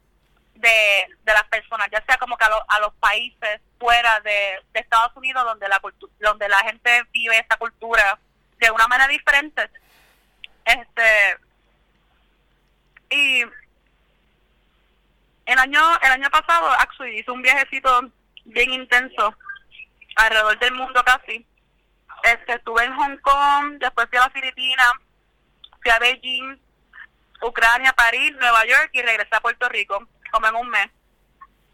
de, 0.56 1.08
de 1.24 1.34
las 1.34 1.44
personas, 1.44 1.90
ya 1.92 2.04
sea 2.06 2.18
como 2.18 2.38
que 2.38 2.46
a, 2.46 2.80
los 2.80 2.94
países 2.96 3.62
fuera 3.80 4.20
de, 4.22 4.60
Estados 4.74 5.16
Unidos 5.16 5.44
donde 5.44 5.68
la 5.68 5.82
donde 6.20 6.50
la 6.50 6.60
gente 6.60 7.04
vive 7.12 7.38
esa 7.38 7.58
cultura 7.58 8.18
de 8.60 8.72
una 8.72 8.88
manera 8.88 9.08
diferente. 9.08 9.70
Este 10.66 11.38
y 13.10 13.44
el 15.46 15.60
año 15.60 15.82
el 16.02 16.12
año 16.12 16.30
pasado 16.30 16.72
actually 16.80 17.20
hizo 17.20 17.34
un 17.34 17.42
viajecito 17.42 18.12
bien 18.46 18.72
intenso 18.74 19.36
alrededor 20.16 20.60
del 20.60 20.74
mundo 20.74 21.04
casi. 21.04 21.46
Este, 22.24 22.54
estuve 22.54 22.84
en 22.84 22.96
Hong 22.96 23.18
Kong, 23.18 23.78
después 23.80 24.08
fui 24.10 24.18
a 24.18 24.22
las 24.22 24.34
Filipinas, 24.34 24.92
fui 25.82 25.92
a 25.92 26.00
Beijing, 26.00 26.60
Ucrania, 27.42 27.94
París, 27.94 28.34
Nueva 28.40 28.66
York 28.66 28.90
y 28.94 29.02
regresé 29.02 29.36
a 29.36 29.42
Puerto 29.42 29.68
Rico 29.70 30.08
como 30.32 30.48
en 30.48 30.56
un 30.56 30.70
mes. 30.70 30.90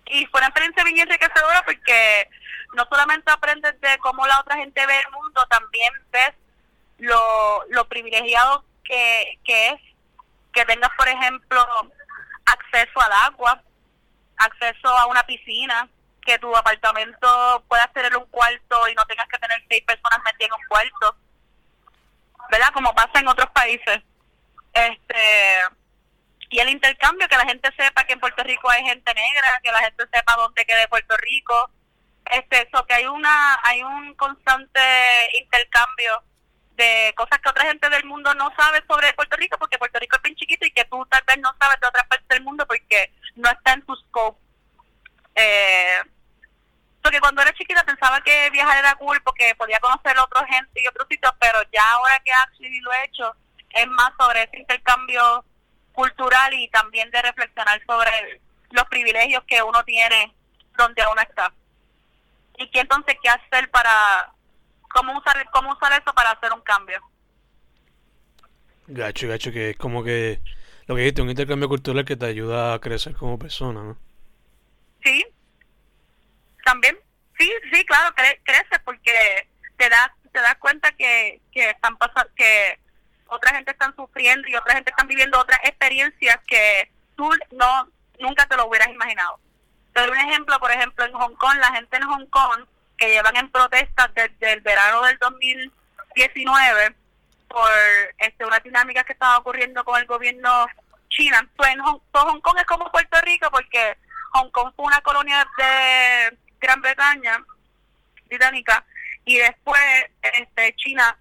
Y 0.08 0.26
fue 0.28 0.40
una 0.40 0.48
experiencia 0.48 0.84
bien 0.84 0.98
enriquecedora 0.98 1.64
porque 1.64 2.28
no 2.76 2.86
solamente 2.90 3.32
aprendes 3.32 3.80
de 3.80 3.98
cómo 4.00 4.26
la 4.26 4.40
otra 4.40 4.58
gente 4.58 4.86
ve 4.86 5.00
el 5.00 5.12
mundo, 5.12 5.46
también 5.50 5.94
ves 6.12 6.34
lo, 6.98 7.64
lo 7.70 7.88
privilegiado 7.88 8.66
que, 8.84 9.40
que 9.44 9.70
es 9.70 9.82
que 10.52 10.66
tengas, 10.66 10.90
por 10.98 11.08
ejemplo, 11.08 11.66
acceso 12.46 13.02
al 13.02 13.12
agua, 13.12 13.62
acceso 14.38 14.88
a 14.88 15.06
una 15.06 15.24
piscina, 15.24 15.88
que 16.30 16.38
tu 16.38 16.56
apartamento 16.56 17.64
puedas 17.68 17.92
tener 17.92 18.16
un 18.16 18.26
cuarto 18.28 18.88
y 18.88 18.94
no 18.94 19.04
tengas 19.08 19.28
que 19.28 19.40
tener 19.40 19.60
seis 19.68 19.84
personas 19.84 20.20
metidas 20.24 20.50
en 20.50 20.62
un 20.62 20.68
cuarto, 20.68 21.18
¿verdad? 22.52 22.72
Como 22.72 22.94
pasa 22.94 23.20
en 23.20 23.28
otros 23.28 23.50
países. 23.50 24.04
Este 24.74 25.62
y 26.52 26.60
el 26.60 26.70
intercambio, 26.70 27.28
que 27.28 27.38
la 27.38 27.46
gente 27.46 27.70
sepa 27.76 28.04
que 28.04 28.14
en 28.14 28.20
Puerto 28.20 28.44
Rico 28.44 28.70
hay 28.70 28.84
gente 28.84 29.12
negra, 29.14 29.60
que 29.64 29.72
la 29.72 29.80
gente 29.80 30.04
sepa 30.14 30.36
dónde 30.36 30.66
quede 30.66 30.88
Puerto 30.88 31.18
Rico, 31.18 31.72
este, 32.26 32.68
eso, 32.68 32.86
que 32.86 32.94
hay 32.94 33.06
una, 33.08 33.60
hay 33.64 33.82
un 33.82 34.14
constante 34.14 34.80
intercambio 35.40 36.24
de 36.76 37.12
cosas 37.18 37.40
que 37.40 37.50
otra 37.50 37.66
gente 37.66 37.90
del 37.90 38.06
mundo 38.06 38.34
no 38.36 38.52
sabe 38.56 38.84
sobre 38.88 39.14
Puerto 39.14 39.36
Rico, 39.36 39.58
porque 39.58 39.80
Puerto 39.80 40.00
Rico 40.00 40.16
es 40.16 40.22
bien 40.22 40.36
chiquito 40.36 40.66
y 40.66 40.72
que 40.72 40.86
tú 40.86 41.04
tal 41.08 41.24
vez 41.26 41.40
no 41.40 41.56
sabes 41.60 41.80
de 41.82 41.88
otra 41.88 42.04
parte 42.04 42.26
del 42.30 42.44
mundo 42.44 42.68
porque 42.68 43.12
no 43.36 43.50
está 43.50 43.74
en 43.74 43.82
tu 43.84 43.96
scope. 43.96 44.40
Eh, 45.36 46.00
porque 47.02 47.20
cuando 47.20 47.42
era 47.42 47.54
chiquita 47.54 47.84
pensaba 47.84 48.22
que 48.22 48.50
viajar 48.52 48.78
era 48.78 48.96
cool 48.96 49.22
porque 49.24 49.56
podía 49.56 49.80
conocer 49.80 50.18
a 50.18 50.24
otra 50.24 50.46
gente 50.48 50.82
y 50.82 50.88
otros 50.88 51.08
sitios, 51.10 51.32
pero 51.40 51.60
ya 51.72 51.92
ahora 51.92 52.20
que 52.24 52.32
actually 52.32 52.82
lo 52.82 52.94
he 52.94 53.06
hecho, 53.06 53.36
es 53.72 53.88
más 53.88 54.12
sobre 54.20 54.44
ese 54.44 54.58
intercambio 54.58 55.46
cultural 55.94 56.54
y 56.54 56.68
también 56.70 57.10
de 57.12 57.22
reflexionar 57.22 57.82
sobre 57.86 58.42
los 58.72 58.86
privilegios 58.86 59.44
que 59.46 59.62
uno 59.64 59.84
tiene 59.84 60.34
donde 60.78 61.04
uno 61.12 61.22
está. 61.22 61.52
Y 62.58 62.70
que 62.70 62.82
entonces 62.82 63.18
qué 63.22 63.30
hacer 63.30 63.70
para, 63.72 64.34
cómo 64.90 65.18
usar, 65.18 65.50
cómo 65.52 65.72
usar 65.74 65.94
eso 65.94 66.14
para 66.14 66.32
hacer 66.32 66.52
un 66.54 66.62
cambio. 66.62 67.02
Gacho, 68.88 69.28
gacho, 69.28 69.52
que 69.52 69.72
es 69.72 69.78
como 69.78 70.04
que 70.04 70.42
lo 70.88 70.96
que 70.96 71.02
dijiste, 71.02 71.22
un 71.22 71.30
intercambio 71.30 71.70
cultural 71.70 72.04
que 72.04 72.18
te 72.18 72.26
ayuda 72.26 72.74
a 72.74 72.80
crecer 72.80 73.16
como 73.16 73.38
persona, 73.38 73.84
¿no? 73.84 73.98
Sí, 75.04 75.26
también, 76.66 76.98
sí, 77.38 77.52
sí, 77.72 77.86
claro, 77.86 78.14
cre 78.16 78.42
creces 78.44 78.80
porque 78.84 79.48
te 79.78 79.90
das, 79.90 80.10
te 80.32 80.40
das 80.40 80.56
cuenta 80.56 80.92
que, 80.92 81.42
que 81.52 81.70
están 81.70 81.98
pasando, 81.98 82.30
que 82.36 82.80
otra 83.28 83.56
gente 83.56 83.72
están 83.72 83.96
sufriendo 83.96 84.48
y 84.48 84.56
otra 84.56 84.76
gente 84.76 84.90
están 84.90 85.08
viviendo 85.08 85.40
otras 85.40 85.60
experiencias 85.64 86.40
que 86.48 86.92
tú 87.16 87.30
no 87.52 87.90
nunca 88.20 88.46
te 88.46 88.56
lo 88.56 88.68
hubieras 88.68 88.90
imaginado. 88.90 89.40
Te 89.94 90.02
doy 90.02 90.10
un 90.10 90.18
ejemplo, 90.18 90.60
por 90.60 90.72
ejemplo, 90.72 91.06
en 91.06 91.14
Hong 91.14 91.36
Kong, 91.36 91.58
la 91.60 91.74
gente 91.74 91.98
en 91.98 92.04
Hong 92.04 92.26
Kong 92.28 92.66
que 92.98 93.10
llevan 93.10 93.38
en 93.38 93.50
protestas 93.50 94.14
desde 94.14 94.54
el 94.54 94.62
verano 94.62 95.02
del 95.04 95.18
2019 95.20 96.96
por 97.48 97.72
este, 98.18 98.46
una 98.46 98.60
dinámica 98.60 99.04
que 99.04 99.14
estaba 99.14 99.38
ocurriendo 99.38 99.84
con 99.84 100.00
el 100.00 100.06
gobierno 100.06 100.68
China. 101.10 101.48
Pues 101.56 101.72
en 101.72 101.80
Hong, 101.80 102.00
pues 102.12 102.24
Hong 102.26 102.42
Kong 102.42 102.58
es 102.60 102.66
como 102.66 102.92
Puerto 102.92 103.20
Rico 103.22 103.50
porque 103.52 103.98
Hong 104.34 104.50
Kong 104.52 104.74
fue 104.76 104.86
una 104.86 105.02
colonia 105.02 105.48
de 105.58 106.38
Gran 106.70 106.82
Bretaña 106.82 107.44
británica 108.28 108.86
y 109.26 109.38
después 109.40 109.82
este 110.22 110.76
China 110.76 111.18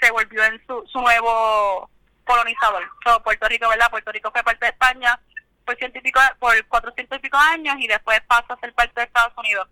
se 0.00 0.12
volvió 0.12 0.44
en 0.44 0.64
su, 0.64 0.86
su 0.86 1.00
nuevo 1.00 1.90
colonizador. 2.22 2.88
Puerto 3.24 3.48
Rico, 3.48 3.68
¿verdad? 3.68 3.90
Puerto 3.90 4.12
Rico 4.12 4.30
fue 4.30 4.44
parte 4.44 4.66
de 4.66 4.70
España 4.70 5.18
por, 5.64 5.76
científico, 5.76 6.20
por 6.38 6.54
400 6.68 7.18
y 7.18 7.20
pico 7.20 7.36
años 7.36 7.74
y 7.80 7.88
después 7.88 8.20
pasa 8.28 8.54
a 8.54 8.60
ser 8.60 8.72
parte 8.74 8.92
de 8.94 9.06
Estados 9.06 9.32
Unidos. 9.36 9.68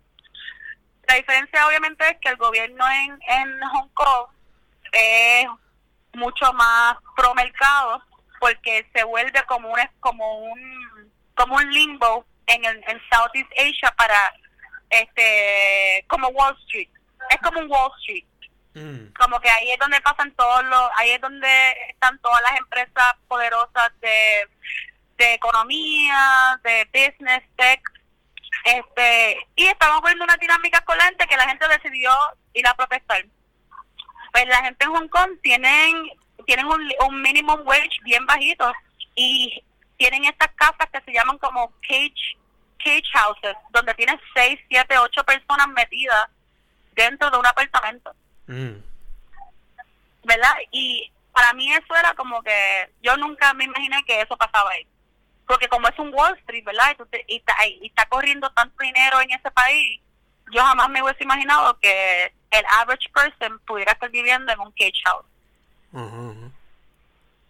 La 1.07 1.15
diferencia 1.15 1.65
obviamente 1.69 2.09
es 2.11 2.19
que 2.21 2.31
el 2.31 2.37
gobierno 2.37 2.85
en, 2.89 3.17
en 3.29 3.61
Hong 3.69 3.89
Kong 3.95 4.27
es 4.91 5.47
mucho 6.15 6.53
más 6.55 6.97
pro 7.15 7.33
mercado 7.35 8.03
porque 8.41 8.85
se 8.93 9.05
vuelve 9.05 9.41
como 9.47 9.69
un 9.69 9.79
como 10.01 10.39
un 10.41 11.13
como 11.37 11.55
un 11.55 11.71
limbo 11.71 12.27
en 12.49 12.65
el 12.65 12.83
en 12.89 13.01
Southeast 13.13 13.53
Asia 13.53 13.95
para 13.97 14.33
este 14.91 16.05
como 16.09 16.29
Wall 16.29 16.57
Street. 16.67 16.89
Es 17.31 17.39
como 17.39 17.61
un 17.61 17.71
Wall 17.71 17.93
Street. 18.01 18.25
Mm. 18.73 19.13
como 19.19 19.41
que 19.41 19.51
ahí 19.51 19.73
es 19.73 19.79
donde 19.81 20.01
pasan 20.01 20.33
todos 20.37 20.65
los 20.67 20.91
ahí 20.95 21.11
es 21.11 21.21
donde 21.21 21.73
están 21.89 22.17
todas 22.21 22.41
las 22.43 22.57
empresas 22.57 23.15
poderosas 23.27 23.91
de 24.01 24.49
de 25.19 25.35
economía 25.35 26.61
de 26.63 26.85
business 26.93 27.43
tech. 27.57 27.81
Este 28.65 29.39
y 29.57 29.67
estamos 29.67 30.03
viendo 30.03 30.25
una 30.25 30.37
dinámica 30.37 30.81
con 30.83 30.97
que 31.29 31.37
la 31.37 31.49
gente 31.49 31.67
decidió 31.69 32.13
ir 32.55 32.67
a 32.67 32.75
protestar. 32.75 33.25
Pues 34.33 34.47
la 34.47 34.63
gente 34.63 34.85
en 34.85 34.93
Hong 34.93 35.09
Kong 35.09 35.31
tienen 35.43 36.09
tienen 36.47 36.67
un, 36.67 36.93
un 37.07 37.23
minimum 37.23 37.67
wage 37.67 37.99
bien 38.05 38.25
bajito 38.27 38.73
y 39.15 39.63
tienen 39.97 40.25
estas 40.25 40.51
casas 40.55 40.89
que 40.93 41.01
se 41.03 41.13
llaman 41.13 41.39
como 41.39 41.73
cage 41.83 42.37
cage 42.83 43.09
houses 43.13 43.57
donde 43.71 43.95
tienen 43.95 44.21
6, 44.35 44.61
7, 44.69 44.99
8 44.99 45.25
personas 45.25 45.69
metidas 45.69 46.29
dentro 46.95 47.31
de 47.31 47.39
un 47.39 47.47
apartamento 47.47 48.15
mm. 48.47 48.75
¿verdad? 50.25 50.55
y 50.71 51.11
para 51.33 51.53
mí 51.55 51.73
eso 51.73 51.95
era 51.97 52.15
como 52.15 52.43
que 52.43 52.91
yo 53.03 53.17
nunca 53.17 53.55
me 53.55 53.65
imaginé 53.65 54.03
que 54.05 54.21
eso 54.21 54.37
pasaba 54.37 54.71
ahí 54.71 54.87
porque 55.51 55.67
como 55.67 55.89
es 55.89 55.99
un 55.99 56.15
Wall 56.15 56.39
Street, 56.39 56.65
¿verdad? 56.65 56.97
Y, 57.27 57.37
está, 57.39 57.55
y 57.67 57.87
está 57.89 58.07
corriendo 58.07 58.49
tanto 58.51 58.77
dinero 58.79 59.21
en 59.21 59.33
ese 59.33 59.51
país, 59.51 60.01
yo 60.53 60.63
jamás 60.63 60.89
me 60.89 61.03
hubiese 61.03 61.25
imaginado 61.25 61.77
que 61.81 62.33
el 62.53 62.65
average 62.79 63.11
person 63.13 63.59
pudiera 63.67 63.91
estar 63.91 64.09
viviendo 64.11 64.53
en 64.53 64.61
un 64.61 64.71
cage 64.71 65.03
house. 65.07 65.27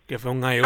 Que 0.07 0.19
fue 0.19 0.31
un 0.31 0.43
eye 0.43 0.63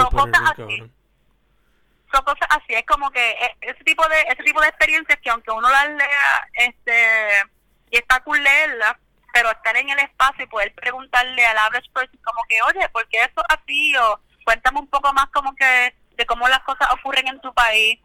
Cosas 2.23 2.49
así, 2.50 2.75
es 2.75 2.87
como 2.87 3.11
que 3.11 3.30
e, 3.30 3.56
ese 3.62 3.83
tipo 3.85 4.06
de 4.09 4.21
ese 4.23 4.42
tipo 4.42 4.61
de 4.61 4.68
experiencias 4.68 5.18
que 5.21 5.30
aunque 5.30 5.50
uno 5.50 5.68
las 5.68 5.88
lea 5.88 6.49
este 6.54 7.42
y 7.90 7.97
está 7.97 8.21
cool 8.21 8.42
leerlas, 8.42 8.97
pero 9.33 9.50
estar 9.50 9.76
en 9.76 9.88
el 9.90 9.99
espacio 9.99 10.44
y 10.44 10.49
poder 10.49 10.73
preguntarle 10.75 11.44
al 11.44 11.59
average 11.59 11.90
person 11.92 12.18
como 12.23 12.40
que, 12.49 12.62
oye, 12.62 12.88
¿por 12.90 13.06
qué 13.09 13.23
eso 13.23 13.42
así? 13.49 13.97
O 13.97 14.21
cuéntame 14.44 14.80
un 14.80 14.88
poco 14.88 15.12
más 15.12 15.26
como 15.30 15.54
que 15.56 15.94
de 16.16 16.26
cómo 16.26 16.49
las 16.49 16.61
cosas 16.61 16.88
ocurren 16.92 17.26
en 17.28 17.40
tu 17.40 17.52
país, 17.52 17.99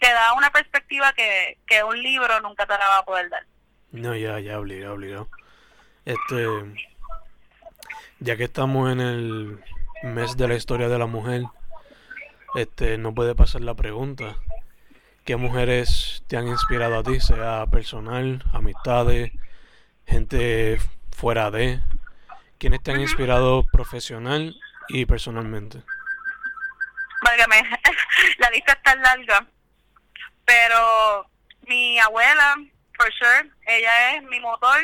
te 0.00 0.12
da 0.12 0.32
una 0.34 0.50
perspectiva 0.50 1.12
que, 1.12 1.58
que 1.66 1.82
un 1.82 2.00
libro 2.02 2.40
nunca 2.40 2.66
te 2.66 2.76
la 2.76 2.88
va 2.88 2.98
a 2.98 3.04
poder 3.04 3.30
dar. 3.30 3.46
No, 3.92 4.14
ya, 4.14 4.38
ya, 4.40 4.58
obligado, 4.58 4.94
obligado. 4.94 5.28
Este, 6.04 6.46
ya 8.20 8.36
que 8.36 8.44
estamos 8.44 8.90
en 8.92 9.00
el 9.00 9.64
mes 10.02 10.36
de 10.36 10.48
la 10.48 10.54
historia 10.54 10.88
de 10.88 10.98
la 10.98 11.06
mujer, 11.06 11.42
este, 12.56 12.98
no 12.98 13.14
puede 13.14 13.34
pasar 13.34 13.60
la 13.60 13.74
pregunta. 13.74 14.36
¿Qué 15.24 15.36
mujeres 15.36 16.22
te 16.28 16.36
han 16.36 16.46
inspirado 16.46 16.98
a 16.98 17.02
ti, 17.02 17.20
sea 17.20 17.66
personal, 17.66 18.44
amistades, 18.52 19.32
gente 20.06 20.78
fuera 21.10 21.50
de? 21.50 21.80
¿Quiénes 22.58 22.82
te 22.82 22.92
han 22.92 23.00
inspirado 23.00 23.64
profesional 23.72 24.56
y 24.88 25.04
personalmente? 25.04 25.82
Válgame, 27.22 27.62
la 28.38 28.50
lista 28.50 28.72
está 28.72 28.94
larga. 28.94 29.46
Pero 30.44 31.28
mi 31.66 31.98
abuela, 31.98 32.54
for 32.96 33.12
sure, 33.12 33.50
ella 33.66 34.14
es 34.14 34.22
mi 34.22 34.38
motor, 34.38 34.80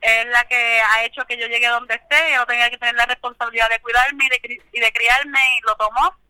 es 0.00 0.26
la 0.26 0.44
que 0.44 0.80
ha 0.80 1.04
hecho 1.04 1.24
que 1.24 1.38
yo 1.38 1.46
llegue 1.46 1.68
donde 1.68 1.94
esté, 1.94 2.34
yo 2.34 2.44
tenía 2.44 2.68
que 2.68 2.76
tener 2.76 2.94
la 2.96 3.06
responsabilidad 3.06 3.70
de 3.70 3.80
cuidarme 3.80 4.26
y 4.26 4.28
de, 4.28 4.62
y 4.72 4.80
de 4.80 4.92
criarme 4.92 5.40
y 5.58 5.66
lo 5.66 5.74
tomó. 5.76 6.23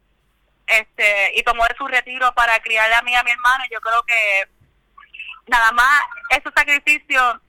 Este, 0.66 1.32
y 1.38 1.42
tomó 1.42 1.64
de 1.66 1.76
su 1.76 1.86
retiro 1.86 2.34
para 2.34 2.58
criarle 2.60 2.94
a 2.94 3.02
mí 3.02 3.14
a 3.14 3.22
mi 3.22 3.30
hermano. 3.30 3.64
Yo 3.70 3.80
creo 3.80 4.02
que 4.04 4.48
nada 5.46 5.72
más 5.72 6.02
ese 6.30 6.50
sacrificio 6.54 7.40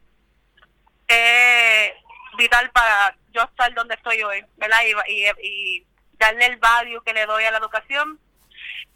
es 1.08 1.94
vital 2.38 2.70
para 2.72 3.16
yo 3.32 3.44
estar 3.44 3.74
donde 3.74 3.96
estoy 3.96 4.22
hoy, 4.24 4.46
¿verdad? 4.58 4.80
y, 5.08 5.26
y 5.44 5.88
darle 6.14 6.46
el 6.46 6.58
value 6.58 7.02
que 7.04 7.14
le 7.14 7.26
doy 7.26 7.46
a 7.46 7.52
la 7.52 7.58
educación. 7.58 8.20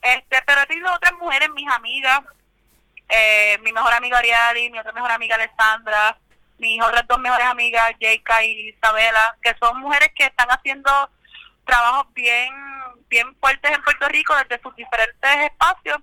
Este, 0.01 0.41
pero 0.45 0.61
he 0.61 0.65
tenido 0.67 0.93
otras 0.93 1.13
mujeres, 1.13 1.49
mis 1.51 1.69
amigas, 1.69 2.21
eh, 3.09 3.57
mi 3.61 3.71
mejor 3.71 3.93
amiga 3.93 4.19
Ariadne, 4.19 4.69
mi 4.69 4.79
otra 4.79 4.93
mejor 4.93 5.11
amiga 5.11 5.35
Alessandra, 5.35 6.17
mis 6.57 6.81
otras 6.81 7.05
dos 7.07 7.19
mejores 7.19 7.47
amigas, 7.47 7.93
Jayka 7.99 8.43
y 8.43 8.69
Isabela, 8.69 9.37
que 9.41 9.55
son 9.59 9.79
mujeres 9.79 10.09
que 10.15 10.25
están 10.25 10.49
haciendo 10.49 11.09
trabajos 11.65 12.13
bien 12.13 12.53
bien 13.09 13.35
fuertes 13.39 13.71
en 13.71 13.81
Puerto 13.83 14.07
Rico 14.07 14.35
desde 14.35 14.61
sus 14.61 14.75
diferentes 14.75 15.35
espacios 15.45 15.97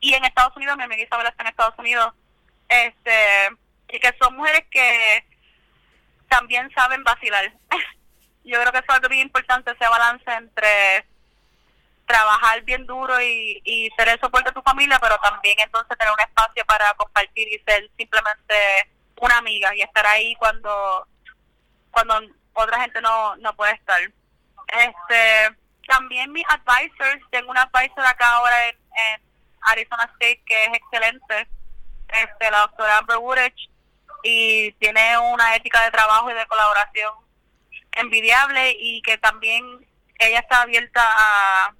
y 0.00 0.14
en 0.14 0.24
Estados 0.24 0.56
Unidos, 0.56 0.76
mi 0.76 0.84
amiga 0.84 1.02
Isabela 1.02 1.30
está 1.30 1.42
en 1.42 1.48
Estados 1.48 1.78
Unidos, 1.78 2.12
este 2.68 3.48
y 3.88 4.00
que 4.00 4.14
son 4.20 4.36
mujeres 4.36 4.64
que 4.70 5.24
también 6.28 6.70
saben 6.74 7.02
vacilar. 7.04 7.52
yo 8.44 8.60
creo 8.60 8.72
que 8.72 8.78
eso 8.78 8.86
es 8.88 8.94
algo 8.94 9.08
bien 9.08 9.26
importante, 9.26 9.72
ese 9.72 9.88
balance 9.88 10.30
entre 10.30 11.06
trabajar 12.06 12.62
bien 12.62 12.86
duro 12.86 13.20
y, 13.20 13.60
y 13.64 13.90
ser 13.96 14.08
el 14.08 14.20
soporte 14.20 14.50
de 14.50 14.54
tu 14.54 14.62
familia, 14.62 14.98
pero 15.00 15.18
también 15.18 15.58
entonces 15.58 15.98
tener 15.98 16.12
un 16.12 16.20
espacio 16.20 16.64
para 16.64 16.92
compartir 16.94 17.48
y 17.48 17.58
ser 17.66 17.90
simplemente 17.96 18.54
una 19.20 19.38
amiga 19.38 19.74
y 19.74 19.82
estar 19.82 20.06
ahí 20.06 20.34
cuando 20.36 21.06
cuando 21.90 22.20
otra 22.52 22.80
gente 22.82 23.00
no, 23.00 23.36
no 23.36 23.56
puede 23.56 23.72
estar. 23.72 24.00
Este 24.68 25.56
También 25.86 26.32
mis 26.32 26.44
advisors, 26.48 27.22
tengo 27.30 27.50
una 27.50 27.62
advisor 27.62 28.04
acá 28.04 28.28
ahora 28.28 28.68
en, 28.68 28.76
Arizona 29.68 30.04
State 30.12 30.42
que 30.46 30.64
es 30.64 30.74
excelente, 30.74 31.48
este 32.08 32.50
la 32.52 32.60
doctora 32.60 32.98
Amber 32.98 33.16
Woodridge, 33.16 33.68
y 34.22 34.72
tiene 34.74 35.18
una 35.18 35.56
ética 35.56 35.84
de 35.84 35.90
trabajo 35.90 36.30
y 36.30 36.34
de 36.34 36.46
colaboración 36.46 37.12
envidiable 37.92 38.76
y 38.78 39.02
que 39.02 39.18
también 39.18 39.64
ella 40.18 40.40
está 40.40 40.62
abierta 40.62 41.02
a, 41.02 41.74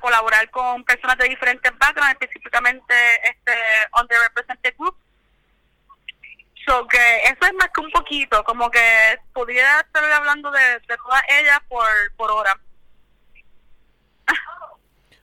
colaborar 0.00 0.50
con 0.50 0.84
personas 0.84 1.16
de 1.18 1.28
diferentes 1.28 1.72
backgrounds, 1.78 2.16
específicamente 2.20 2.94
este 3.30 3.52
underrepresented 3.98 4.74
group. 4.76 4.96
So 6.66 6.86
que 6.88 7.16
eso 7.24 7.38
es 7.42 7.52
más 7.54 7.68
que 7.74 7.80
un 7.80 7.90
poquito, 7.90 8.42
como 8.44 8.70
que 8.70 9.18
pudiera 9.32 9.80
estar 9.80 10.04
hablando 10.04 10.50
de, 10.50 10.60
de 10.60 10.96
todas 10.96 11.22
ellas 11.40 11.60
por, 11.68 11.86
por 12.16 12.30
hora. 12.30 12.58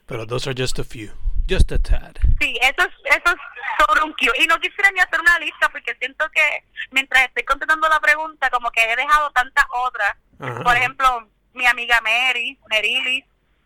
Pero 0.06 0.26
those 0.26 0.48
are 0.48 0.54
just 0.54 0.78
a 0.78 0.84
few, 0.84 1.10
just 1.48 1.72
a 1.72 1.78
tad. 1.78 2.16
Sí, 2.40 2.58
eso 2.60 2.82
es, 2.82 3.16
eso 3.16 3.34
es 3.34 3.40
sobre 3.78 4.02
un 4.02 4.14
kilo. 4.14 4.32
Y 4.38 4.46
no 4.46 4.58
quisiera 4.58 4.90
ni 4.90 5.00
hacer 5.00 5.20
una 5.20 5.38
lista 5.38 5.68
porque 5.68 5.94
siento 5.96 6.28
que 6.30 6.64
mientras 6.90 7.24
estoy 7.24 7.44
contestando 7.44 7.88
la 7.88 8.00
pregunta, 8.00 8.50
como 8.50 8.70
que 8.70 8.82
he 8.82 8.96
dejado 8.96 9.30
tantas 9.30 9.64
otras. 9.70 10.14
Por 10.38 10.76
ejemplo, 10.76 11.28
mi 11.54 11.66
amiga 11.66 12.00
Mary, 12.00 12.58
Merili, 12.68 13.24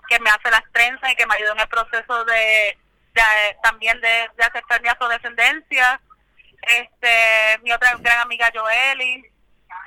que 0.08 0.20
me 0.20 0.30
hace 0.30 0.50
las 0.50 0.62
trenzas 0.72 1.10
y 1.10 1.16
que 1.16 1.26
me 1.26 1.34
ayudó 1.34 1.52
en 1.52 1.60
el 1.60 1.68
proceso 1.68 2.24
de, 2.24 2.78
también 3.62 4.00
de, 4.00 4.30
aceptar 4.44 4.82
mi 4.82 4.88
afrodescendencia. 4.88 6.00
Este, 6.66 7.59
mi 7.62 7.72
otra 7.72 7.94
gran 7.98 8.20
amiga 8.20 8.50
Joeli, 8.52 9.24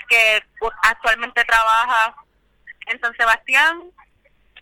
que 0.07 0.43
actualmente 0.83 1.43
trabaja 1.45 2.15
en 2.87 2.99
San 2.99 3.13
Sebastián. 3.15 3.91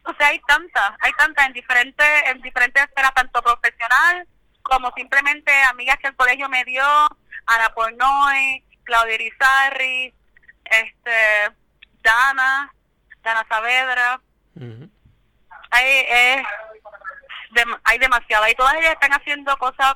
O 0.03 0.13
sea, 0.15 0.27
hay 0.27 0.39
tantas, 0.47 0.93
hay 1.01 1.11
tantas 1.13 1.47
en 1.47 1.53
diferentes, 1.53 2.23
en 2.27 2.41
diferentes 2.41 2.83
esferas, 2.83 3.13
tanto 3.13 3.41
profesional 3.41 4.27
como 4.63 4.91
simplemente 4.95 5.51
amigas 5.63 5.97
que 5.99 6.07
el 6.07 6.15
colegio 6.15 6.49
me 6.49 6.63
dio, 6.65 6.83
Ana 7.45 7.69
Pornoy, 7.73 8.63
Claudia 8.83 9.15
Irizarri, 9.15 10.13
este, 10.65 11.55
Dana, 12.01 12.73
Dana 13.23 13.45
Saavedra. 13.47 14.19
hay, 15.71 15.85
eh, 15.85 16.43
hay 17.83 17.97
demasiado. 17.97 18.47
Y 18.47 18.55
todas 18.55 18.75
ellas 18.75 18.93
están 18.93 19.13
haciendo 19.13 19.55
cosas 19.57 19.95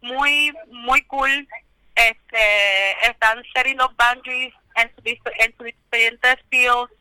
muy, 0.00 0.52
muy 0.68 1.02
cool. 1.02 1.48
Este, 1.94 3.08
están 3.08 3.42
setting 3.54 3.76
los 3.76 3.94
boundaries 3.96 4.54
en 4.76 4.94
sus 4.94 5.04
diferentes 5.04 6.36
fields. 6.50 6.92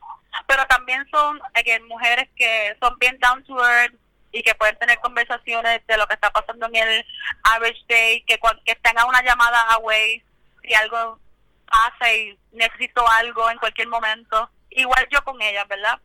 pero 0.47 0.65
también 0.67 1.05
son 1.09 1.39
mujeres 1.87 2.27
que 2.35 2.75
son 2.81 2.97
bien 2.99 3.17
down 3.19 3.43
to 3.43 3.57
earth 3.63 3.93
y 4.31 4.43
que 4.43 4.55
pueden 4.55 4.77
tener 4.77 4.99
conversaciones 4.99 5.85
de 5.87 5.97
lo 5.97 6.05
que 6.07 6.13
está 6.13 6.31
pasando 6.31 6.67
en 6.67 6.75
el 6.75 7.05
average 7.43 7.83
day, 7.87 8.21
que, 8.23 8.39
que 8.65 8.71
estén 8.71 8.97
a 8.97 9.05
una 9.05 9.23
llamada 9.23 9.59
away 9.73 10.23
si 10.61 10.73
algo 10.73 11.19
pasa 11.65 12.13
y 12.13 12.37
necesito 12.51 13.07
algo 13.07 13.49
en 13.49 13.57
cualquier 13.57 13.87
momento. 13.87 14.49
Igual 14.69 15.07
yo 15.09 15.23
con 15.23 15.41
ellas, 15.41 15.67
¿verdad? 15.67 15.99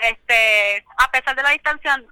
Este, 0.00 0.84
a 0.98 1.10
pesar 1.10 1.34
de 1.36 1.42
la 1.42 1.50
distancia, 1.50 2.02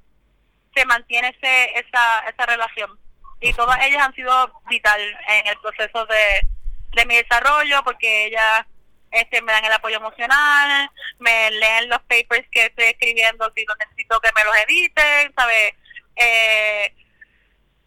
se 0.74 0.84
mantiene 0.86 1.28
ese, 1.28 1.78
esa, 1.78 2.20
esa 2.28 2.46
relación. 2.46 2.98
Y 3.42 3.52
todas 3.54 3.78
ellas 3.84 4.02
han 4.06 4.14
sido 4.14 4.60
vital 4.68 5.00
en 5.28 5.46
el 5.48 5.58
proceso 5.58 6.06
de, 6.06 6.48
de 6.92 7.06
mi 7.06 7.16
desarrollo 7.16 7.82
porque 7.84 8.26
ellas 8.26 8.66
este, 9.10 9.42
me 9.42 9.52
dan 9.52 9.64
el 9.64 9.72
apoyo 9.72 9.96
emocional, 9.96 10.90
me 11.18 11.50
leen 11.50 11.88
los 11.88 12.00
papers 12.02 12.46
que 12.50 12.66
estoy 12.66 12.84
escribiendo 12.84 13.50
si 13.54 13.64
no 13.64 13.74
necesito 13.78 14.20
que 14.20 14.30
me 14.34 14.44
los 14.44 14.56
editen, 14.66 15.32
¿sabes? 15.36 15.74
Eh, 16.16 16.94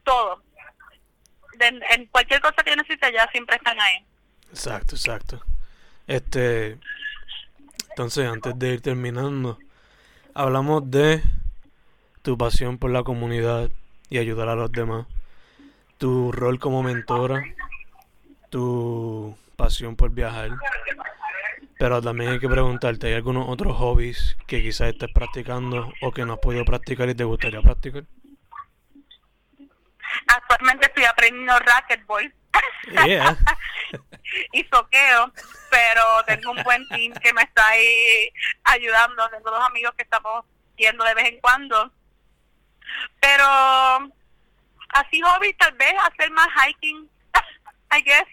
todo. 0.04 0.44
en 1.60 2.06
cualquier 2.08 2.42
cosa 2.42 2.64
que 2.64 2.76
necesite, 2.76 3.12
ya 3.12 3.28
siempre 3.32 3.56
están 3.56 3.80
ahí. 3.80 4.06
Exacto, 4.52 4.96
exacto. 4.96 5.42
Este, 6.08 6.78
entonces, 7.90 8.28
antes 8.28 8.58
de 8.60 8.74
ir 8.74 8.82
terminando, 8.82 9.58
hablamos 10.34 10.90
de 10.92 11.24
tu 12.22 12.38
pasión 12.38 12.78
por 12.78 12.92
la 12.92 13.04
comunidad 13.04 13.70
y 14.10 14.18
ayudar 14.18 14.50
a 14.50 14.56
los 14.56 14.72
demás, 14.72 15.08
tu 15.98 16.32
rol 16.32 16.60
como 16.60 16.84
mentora, 16.84 17.44
tu 18.50 19.38
pasión 19.56 19.96
por 19.96 20.12
viajar, 20.12 20.52
pero 21.78 22.02
también 22.02 22.32
hay 22.32 22.40
que 22.40 22.50
preguntarte, 22.50 23.08
¿hay 23.08 23.14
algunos 23.14 23.48
otros 23.50 23.76
hobbies 23.78 24.38
que 24.48 24.62
quizás 24.62 24.90
estés 24.90 25.12
practicando 25.12 25.92
o 26.02 26.12
que 26.12 26.26
no 26.26 26.34
has 26.34 26.40
podido 26.40 26.66
practicar 26.66 27.10
y 27.10 27.16
te 27.16 27.24
gustaría 27.24 27.62
practicar? 27.62 28.04
Actualmente 30.28 30.88
estoy 30.88 31.04
aprendiendo 31.04 31.58
racquetball. 31.60 32.34
Yeah. 33.06 33.38
y 34.54 34.64
soqueo, 34.72 35.34
pero 35.70 36.24
tengo 36.26 36.52
un 36.52 36.64
buen 36.64 36.88
team 36.90 37.14
que 37.14 37.34
me 37.34 37.42
está 37.42 37.68
ahí 37.68 38.32
ayudando. 38.64 39.30
Tengo 39.30 39.52
dos 39.52 39.66
amigos 39.68 39.94
que 39.96 40.04
estamos 40.04 40.46
yendo 40.78 41.04
de 41.04 41.14
vez 41.14 41.26
en 41.26 41.40
cuando. 41.42 41.92
Pero 43.20 43.46
así 44.96 45.22
hobby 45.22 45.54
tal 45.54 45.74
vez 45.74 45.94
hacer 46.04 46.32
más 46.32 46.48
hiking, 46.66 47.10
I 47.92 48.02
guess 48.02 48.28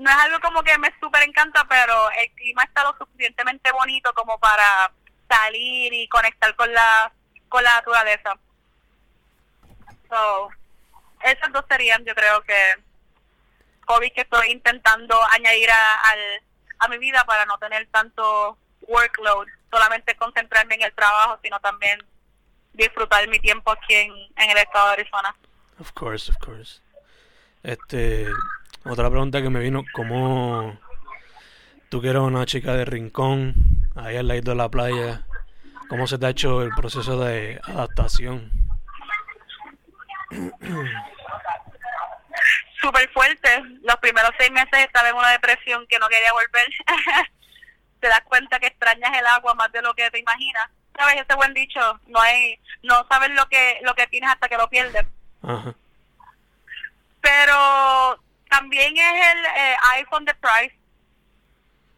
no 0.00 0.10
es 0.10 0.16
algo 0.16 0.40
como 0.40 0.62
que 0.62 0.78
me 0.78 0.90
súper 0.98 1.22
encanta, 1.28 1.66
pero 1.68 2.10
el 2.12 2.30
clima 2.32 2.62
está 2.64 2.82
lo 2.84 2.96
suficientemente 2.96 3.70
bonito 3.70 4.14
como 4.14 4.38
para 4.38 4.90
salir 5.28 5.92
y 5.92 6.08
conectar 6.08 6.56
con 6.56 6.72
la 6.72 7.12
con 7.50 7.62
la 7.62 7.74
naturaleza. 7.74 8.34
So, 10.08 10.48
esas 11.22 11.52
dos 11.52 11.64
serían, 11.68 12.02
yo 12.06 12.14
creo 12.14 12.42
que 12.42 12.76
hobbies 13.86 14.14
que 14.14 14.22
estoy 14.22 14.52
intentando 14.52 15.22
añadir 15.32 15.70
a, 15.70 15.94
al, 15.94 16.20
a 16.78 16.88
mi 16.88 16.96
vida 16.96 17.22
para 17.24 17.44
no 17.44 17.58
tener 17.58 17.86
tanto 17.88 18.56
workload, 18.88 19.48
solamente 19.70 20.16
concentrarme 20.16 20.76
en 20.76 20.82
el 20.82 20.94
trabajo, 20.94 21.38
sino 21.42 21.60
también 21.60 22.02
disfrutar 22.72 23.28
mi 23.28 23.38
tiempo 23.40 23.70
aquí 23.70 23.94
en, 23.94 24.12
en 24.36 24.50
el 24.50 24.58
estado 24.58 24.88
de 24.88 24.92
Arizona. 24.94 25.34
Of 25.78 25.92
course, 25.92 26.30
of 26.30 26.36
course. 26.38 26.80
Este, 27.62 28.26
otra 28.84 29.10
pregunta 29.10 29.42
que 29.42 29.50
me 29.50 29.60
vino, 29.60 29.84
¿cómo 29.92 30.78
tú 31.90 32.00
que 32.00 32.08
eres 32.08 32.22
una 32.22 32.46
chica 32.46 32.74
de 32.74 32.84
rincón, 32.84 33.54
ahí 33.96 34.16
al 34.16 34.28
lado 34.28 34.40
de 34.40 34.54
la 34.54 34.70
playa, 34.70 35.26
cómo 35.88 36.06
se 36.06 36.18
te 36.18 36.26
ha 36.26 36.30
hecho 36.30 36.62
el 36.62 36.70
proceso 36.70 37.18
de 37.18 37.60
adaptación? 37.64 38.50
Súper 42.80 43.10
fuerte. 43.10 43.62
Los 43.82 43.96
primeros 43.96 44.30
seis 44.38 44.50
meses 44.50 44.78
estaba 44.78 45.10
en 45.10 45.16
una 45.16 45.30
depresión 45.30 45.86
que 45.86 45.98
no 45.98 46.08
quería 46.08 46.32
volver. 46.32 46.64
te 48.00 48.08
das 48.08 48.22
cuenta 48.22 48.58
que 48.58 48.68
extrañas 48.68 49.18
el 49.18 49.26
agua 49.26 49.54
más 49.54 49.70
de 49.72 49.82
lo 49.82 49.92
que 49.94 50.10
te 50.10 50.18
imaginas. 50.18 50.70
¿Sabes 51.00 51.22
ese 51.22 51.34
buen 51.34 51.54
dicho? 51.54 51.80
No 52.08 52.20
hay, 52.20 52.60
no 52.82 53.06
sabes 53.08 53.30
lo 53.30 53.48
que, 53.48 53.78
lo 53.84 53.94
que 53.94 54.06
tienes 54.08 54.28
hasta 54.28 54.50
que 54.50 54.58
lo 54.58 54.68
pierdes. 54.68 55.06
Pero 57.22 58.22
también 58.50 58.94
es 58.94 59.26
el 59.32 59.44
eh, 59.46 59.76
iPhone 59.92 60.26
de 60.26 60.34
Price, 60.34 60.76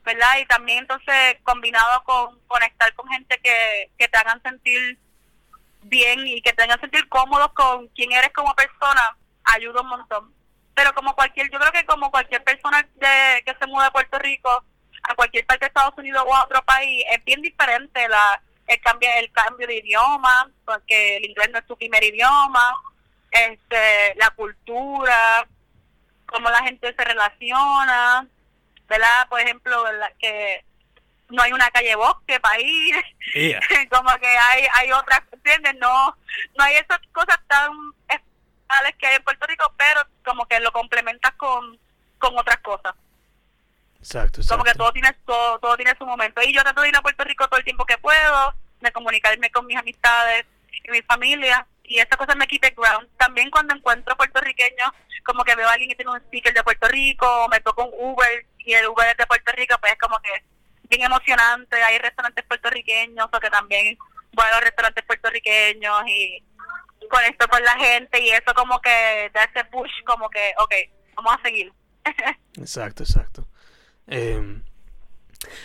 ¿verdad? 0.04 0.38
Y 0.38 0.46
también 0.46 0.78
entonces 0.78 1.36
combinado 1.42 2.04
con 2.04 2.38
conectar 2.46 2.94
con 2.94 3.08
gente 3.08 3.40
que, 3.42 3.90
que 3.98 4.06
te 4.06 4.18
hagan 4.18 4.40
sentir 4.42 4.96
bien 5.82 6.24
y 6.24 6.40
que 6.40 6.52
te 6.52 6.62
hagan 6.62 6.78
sentir 6.78 7.08
cómodos 7.08 7.52
con 7.54 7.88
quién 7.88 8.12
eres 8.12 8.32
como 8.32 8.54
persona, 8.54 9.16
ayuda 9.42 9.80
un 9.80 9.88
montón. 9.88 10.32
Pero 10.76 10.94
como 10.94 11.16
cualquier, 11.16 11.50
yo 11.50 11.58
creo 11.58 11.72
que 11.72 11.84
como 11.86 12.12
cualquier 12.12 12.44
persona 12.44 12.86
de, 12.94 13.42
que 13.44 13.56
se 13.58 13.66
muda 13.66 13.86
de 13.86 13.90
Puerto 13.90 14.16
Rico 14.20 14.64
a 15.02 15.16
cualquier 15.16 15.44
parte 15.44 15.64
de 15.64 15.68
Estados 15.70 15.98
Unidos 15.98 16.22
o 16.24 16.36
a 16.36 16.44
otro 16.44 16.62
país, 16.62 17.04
es 17.10 17.24
bien 17.24 17.42
diferente 17.42 18.08
la 18.08 18.40
el 18.72 18.80
cambio 18.80 19.08
el 19.16 19.30
cambio 19.32 19.66
de 19.66 19.76
idioma, 19.76 20.50
porque 20.64 21.16
el 21.16 21.26
inglés 21.26 21.50
no 21.52 21.58
es 21.58 21.66
tu 21.66 21.76
primer 21.76 22.02
idioma, 22.02 22.74
este 23.30 24.14
la 24.16 24.30
cultura, 24.30 25.46
cómo 26.26 26.50
la 26.50 26.62
gente 26.62 26.94
se 26.94 27.04
relaciona, 27.04 28.26
¿verdad? 28.88 29.28
Por 29.28 29.40
ejemplo, 29.40 29.84
que 30.18 30.64
no 31.28 31.42
hay 31.42 31.52
una 31.52 31.70
calle 31.70 31.94
bosque 31.94 32.40
para 32.40 32.60
ir, 32.60 32.96
como 33.90 34.10
que 34.18 34.28
hay 34.28 34.66
hay 34.74 34.92
otras, 34.92 35.22
¿entiendes? 35.32 35.74
No, 35.76 36.16
no 36.56 36.64
hay 36.64 36.76
esas 36.76 37.00
cosas 37.12 37.38
tan 37.46 37.70
especiales 38.08 38.96
que 38.98 39.06
hay 39.06 39.16
en 39.16 39.24
Puerto 39.24 39.46
Rico, 39.46 39.72
pero 39.76 40.02
como 40.24 40.46
que 40.46 40.60
lo 40.60 40.72
complementas 40.72 41.32
con, 41.34 41.78
con 42.18 42.38
otras 42.38 42.58
cosas. 42.58 42.94
Exacto, 43.98 44.40
exacto. 44.40 44.54
Como 44.54 44.64
que 44.64 44.74
todo 44.74 44.92
tiene, 44.92 45.12
todo, 45.24 45.58
todo 45.60 45.76
tiene 45.76 45.94
su 45.96 46.04
momento. 46.04 46.42
Y 46.42 46.52
yo 46.52 46.62
trato 46.62 46.80
de 46.82 46.88
ir 46.88 46.96
a 46.96 47.02
Puerto 47.02 47.22
Rico 47.22 47.46
todo 47.46 47.58
el 47.58 47.64
tiempo 47.64 47.86
que 47.86 47.98
puedo, 47.98 48.54
de 48.82 48.92
comunicarme 48.92 49.50
con 49.50 49.66
mis 49.66 49.76
amistades 49.76 50.44
y 50.72 50.90
mi 50.90 51.02
familia, 51.02 51.66
y 51.84 51.98
esas 51.98 52.16
cosas 52.16 52.36
me 52.36 52.46
keep 52.46 52.62
ground. 52.76 53.08
También 53.16 53.50
cuando 53.50 53.74
encuentro 53.74 54.16
puertorriqueños 54.16 54.90
como 55.24 55.44
que 55.44 55.54
veo 55.54 55.68
a 55.68 55.72
alguien 55.72 55.90
que 55.90 55.96
tiene 55.96 56.10
un 56.10 56.18
speaker 56.18 56.52
de 56.52 56.64
Puerto 56.64 56.88
Rico, 56.88 57.26
o 57.44 57.48
me 57.48 57.60
toco 57.60 57.84
un 57.84 58.12
Uber 58.12 58.46
y 58.58 58.74
el 58.74 58.86
Uber 58.86 59.08
es 59.08 59.16
de 59.16 59.26
Puerto 59.26 59.52
Rico, 59.52 59.76
pues 59.80 59.92
es 59.92 59.98
como 59.98 60.18
que 60.20 60.30
bien 60.88 61.02
emocionante. 61.02 61.82
Hay 61.82 61.98
restaurantes 61.98 62.44
puertorriqueños, 62.46 63.28
o 63.32 63.40
que 63.40 63.50
también 63.50 63.96
voy 64.32 64.46
a 64.46 64.54
los 64.56 64.64
restaurantes 64.64 65.04
puertorriqueños 65.04 66.02
y 66.06 66.42
conecto 67.08 67.46
con 67.48 67.62
la 67.62 67.76
gente 67.76 68.20
y 68.20 68.30
eso 68.30 68.54
como 68.54 68.80
que 68.80 69.30
da 69.34 69.44
ese 69.44 69.64
push, 69.66 69.90
como 70.06 70.30
que, 70.30 70.54
ok, 70.58 70.74
vamos 71.14 71.34
a 71.38 71.42
seguir. 71.42 71.72
exacto, 72.56 73.02
exacto. 73.02 73.46
Eh, 74.06 74.62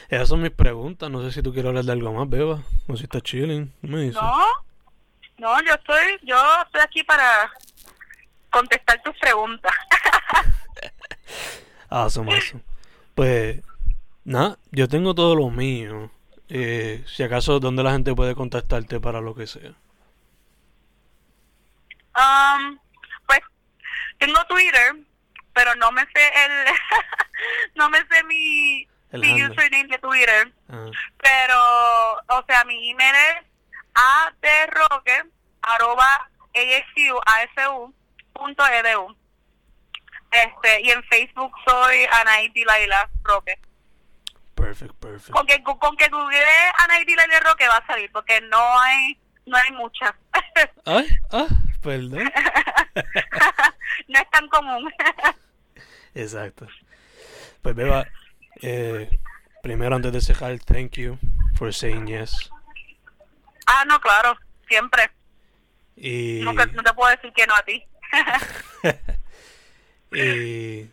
esas 0.09 0.29
son 0.29 0.41
mis 0.41 0.51
preguntas. 0.51 1.09
No 1.09 1.21
sé 1.21 1.31
si 1.31 1.41
tú 1.41 1.53
quieres 1.53 1.69
hablar 1.69 1.85
de 1.85 1.91
algo 1.91 2.13
más, 2.13 2.29
Beba. 2.29 2.61
O 2.87 2.95
si 2.95 3.03
estás 3.03 3.23
chilling. 3.23 3.73
No, 3.81 3.99
no, 5.37 5.63
yo 5.63 5.73
estoy, 5.73 6.19
yo 6.23 6.35
estoy 6.65 6.81
aquí 6.81 7.03
para 7.03 7.51
contestar 8.49 9.01
tus 9.03 9.15
preguntas. 9.17 9.73
awesome, 11.89 12.33
awesome. 12.33 12.63
Pues, 13.13 13.61
nada, 14.23 14.57
yo 14.71 14.87
tengo 14.87 15.13
todo 15.13 15.35
lo 15.35 15.49
mío. 15.49 16.11
Eh, 16.49 17.03
si 17.07 17.23
acaso, 17.23 17.59
¿dónde 17.59 17.83
la 17.83 17.91
gente 17.91 18.15
puede 18.15 18.33
contactarte 18.33 18.99
para 18.99 19.21
lo 19.21 19.35
que 19.35 19.47
sea? 19.47 19.73
Um, 22.15 22.79
pues, 23.27 23.39
tengo 24.17 24.43
Twitter, 24.47 24.95
pero 25.53 25.75
no 25.75 25.91
me 25.91 26.01
sé 26.01 26.31
el... 26.45 26.73
no 27.75 27.89
me 27.89 27.99
sé 27.99 28.23
mi, 28.23 28.87
mi 29.11 29.43
username 29.43 29.87
de 29.87 29.97
Twitter. 29.99 30.51
Ah. 30.69 30.89
Pero, 31.17 32.39
o 32.39 32.45
sea, 32.47 32.63
mi 32.65 32.89
email 32.89 33.15
es 33.15 33.45
atroque, 33.93 35.23
arroba 35.61 36.29
ASU, 36.53 37.93
punto 38.33 38.65
edu. 38.67 39.15
Este, 40.31 40.81
y 40.81 40.91
en 40.91 41.03
Facebook 41.03 41.53
soy 41.65 42.05
Anaidi 42.11 42.63
Laila 42.65 43.09
Roque. 43.23 43.57
Perfect, 44.55 44.93
perfect. 44.95 45.31
Con 45.31 45.45
que, 45.45 45.63
con 45.63 45.95
que 45.95 46.09
google 46.09 46.43
Anaidi 46.79 47.15
Laila 47.15 47.39
Roque 47.39 47.67
va 47.67 47.77
a 47.77 47.87
salir, 47.87 48.11
porque 48.11 48.41
no 48.41 48.79
hay, 48.79 49.17
no 49.45 49.57
hay 49.57 49.71
muchas. 49.71 50.11
Ay, 50.85 51.07
ah, 51.31 51.47
perdón. 51.81 52.31
no 54.07 54.19
es 54.19 54.29
tan 54.31 54.47
común. 54.49 54.91
Exacto. 56.13 56.67
Pues 57.61 57.75
Beba, 57.75 58.07
eh, 58.61 59.19
primero 59.61 59.95
antes 59.95 60.11
de 60.11 60.21
cerrar, 60.21 60.57
thank 60.59 60.93
you 60.93 61.17
for 61.55 61.73
saying 61.73 62.07
yes. 62.07 62.49
Ah, 63.65 63.83
no, 63.85 63.99
claro, 63.99 64.37
siempre. 64.67 65.11
Y... 65.95 66.41
No, 66.43 66.53
no 66.53 66.83
te 66.83 66.93
puedo 66.93 67.09
decir 67.09 67.33
que 67.33 67.47
no 67.47 67.55
a 67.55 67.63
ti. 67.63 67.85
y 70.15 70.89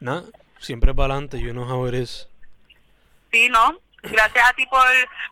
nada, 0.00 0.24
siempre 0.58 0.94
para 0.94 1.14
adelante, 1.14 1.40
you 1.40 1.52
know 1.52 1.64
how 1.64 1.86
it 1.86 1.94
is. 1.94 2.28
Sí, 3.30 3.48
¿no? 3.48 3.80
gracias 4.10 4.48
a 4.48 4.52
ti 4.52 4.66
por, 4.66 4.86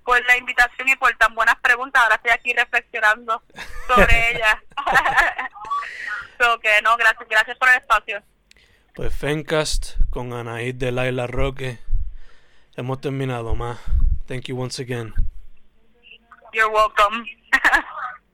por 0.04 0.24
la 0.26 0.36
invitación 0.36 0.88
y 0.88 0.96
por 0.96 1.14
tan 1.16 1.34
buenas 1.34 1.56
preguntas. 1.60 2.02
Ahora 2.02 2.16
estoy 2.16 2.30
aquí 2.30 2.52
reflexionando 2.52 3.42
sobre 3.86 4.30
ellas. 4.30 4.56
so 6.38 6.58
que 6.60 6.80
no, 6.82 6.96
gracias, 6.96 7.28
gracias 7.28 7.56
por 7.58 7.68
el 7.68 7.76
espacio. 7.76 8.22
Pues 8.94 9.16
Fencast 9.16 9.94
con 10.10 10.34
de 10.74 10.92
Laila 10.92 11.26
Roque. 11.26 11.78
Hemos 12.76 13.00
terminado. 13.00 13.56
Thank 14.26 14.44
you 14.48 14.56
once 14.60 14.82
again. 14.82 15.14
You're 16.52 16.70
welcome. 16.70 17.24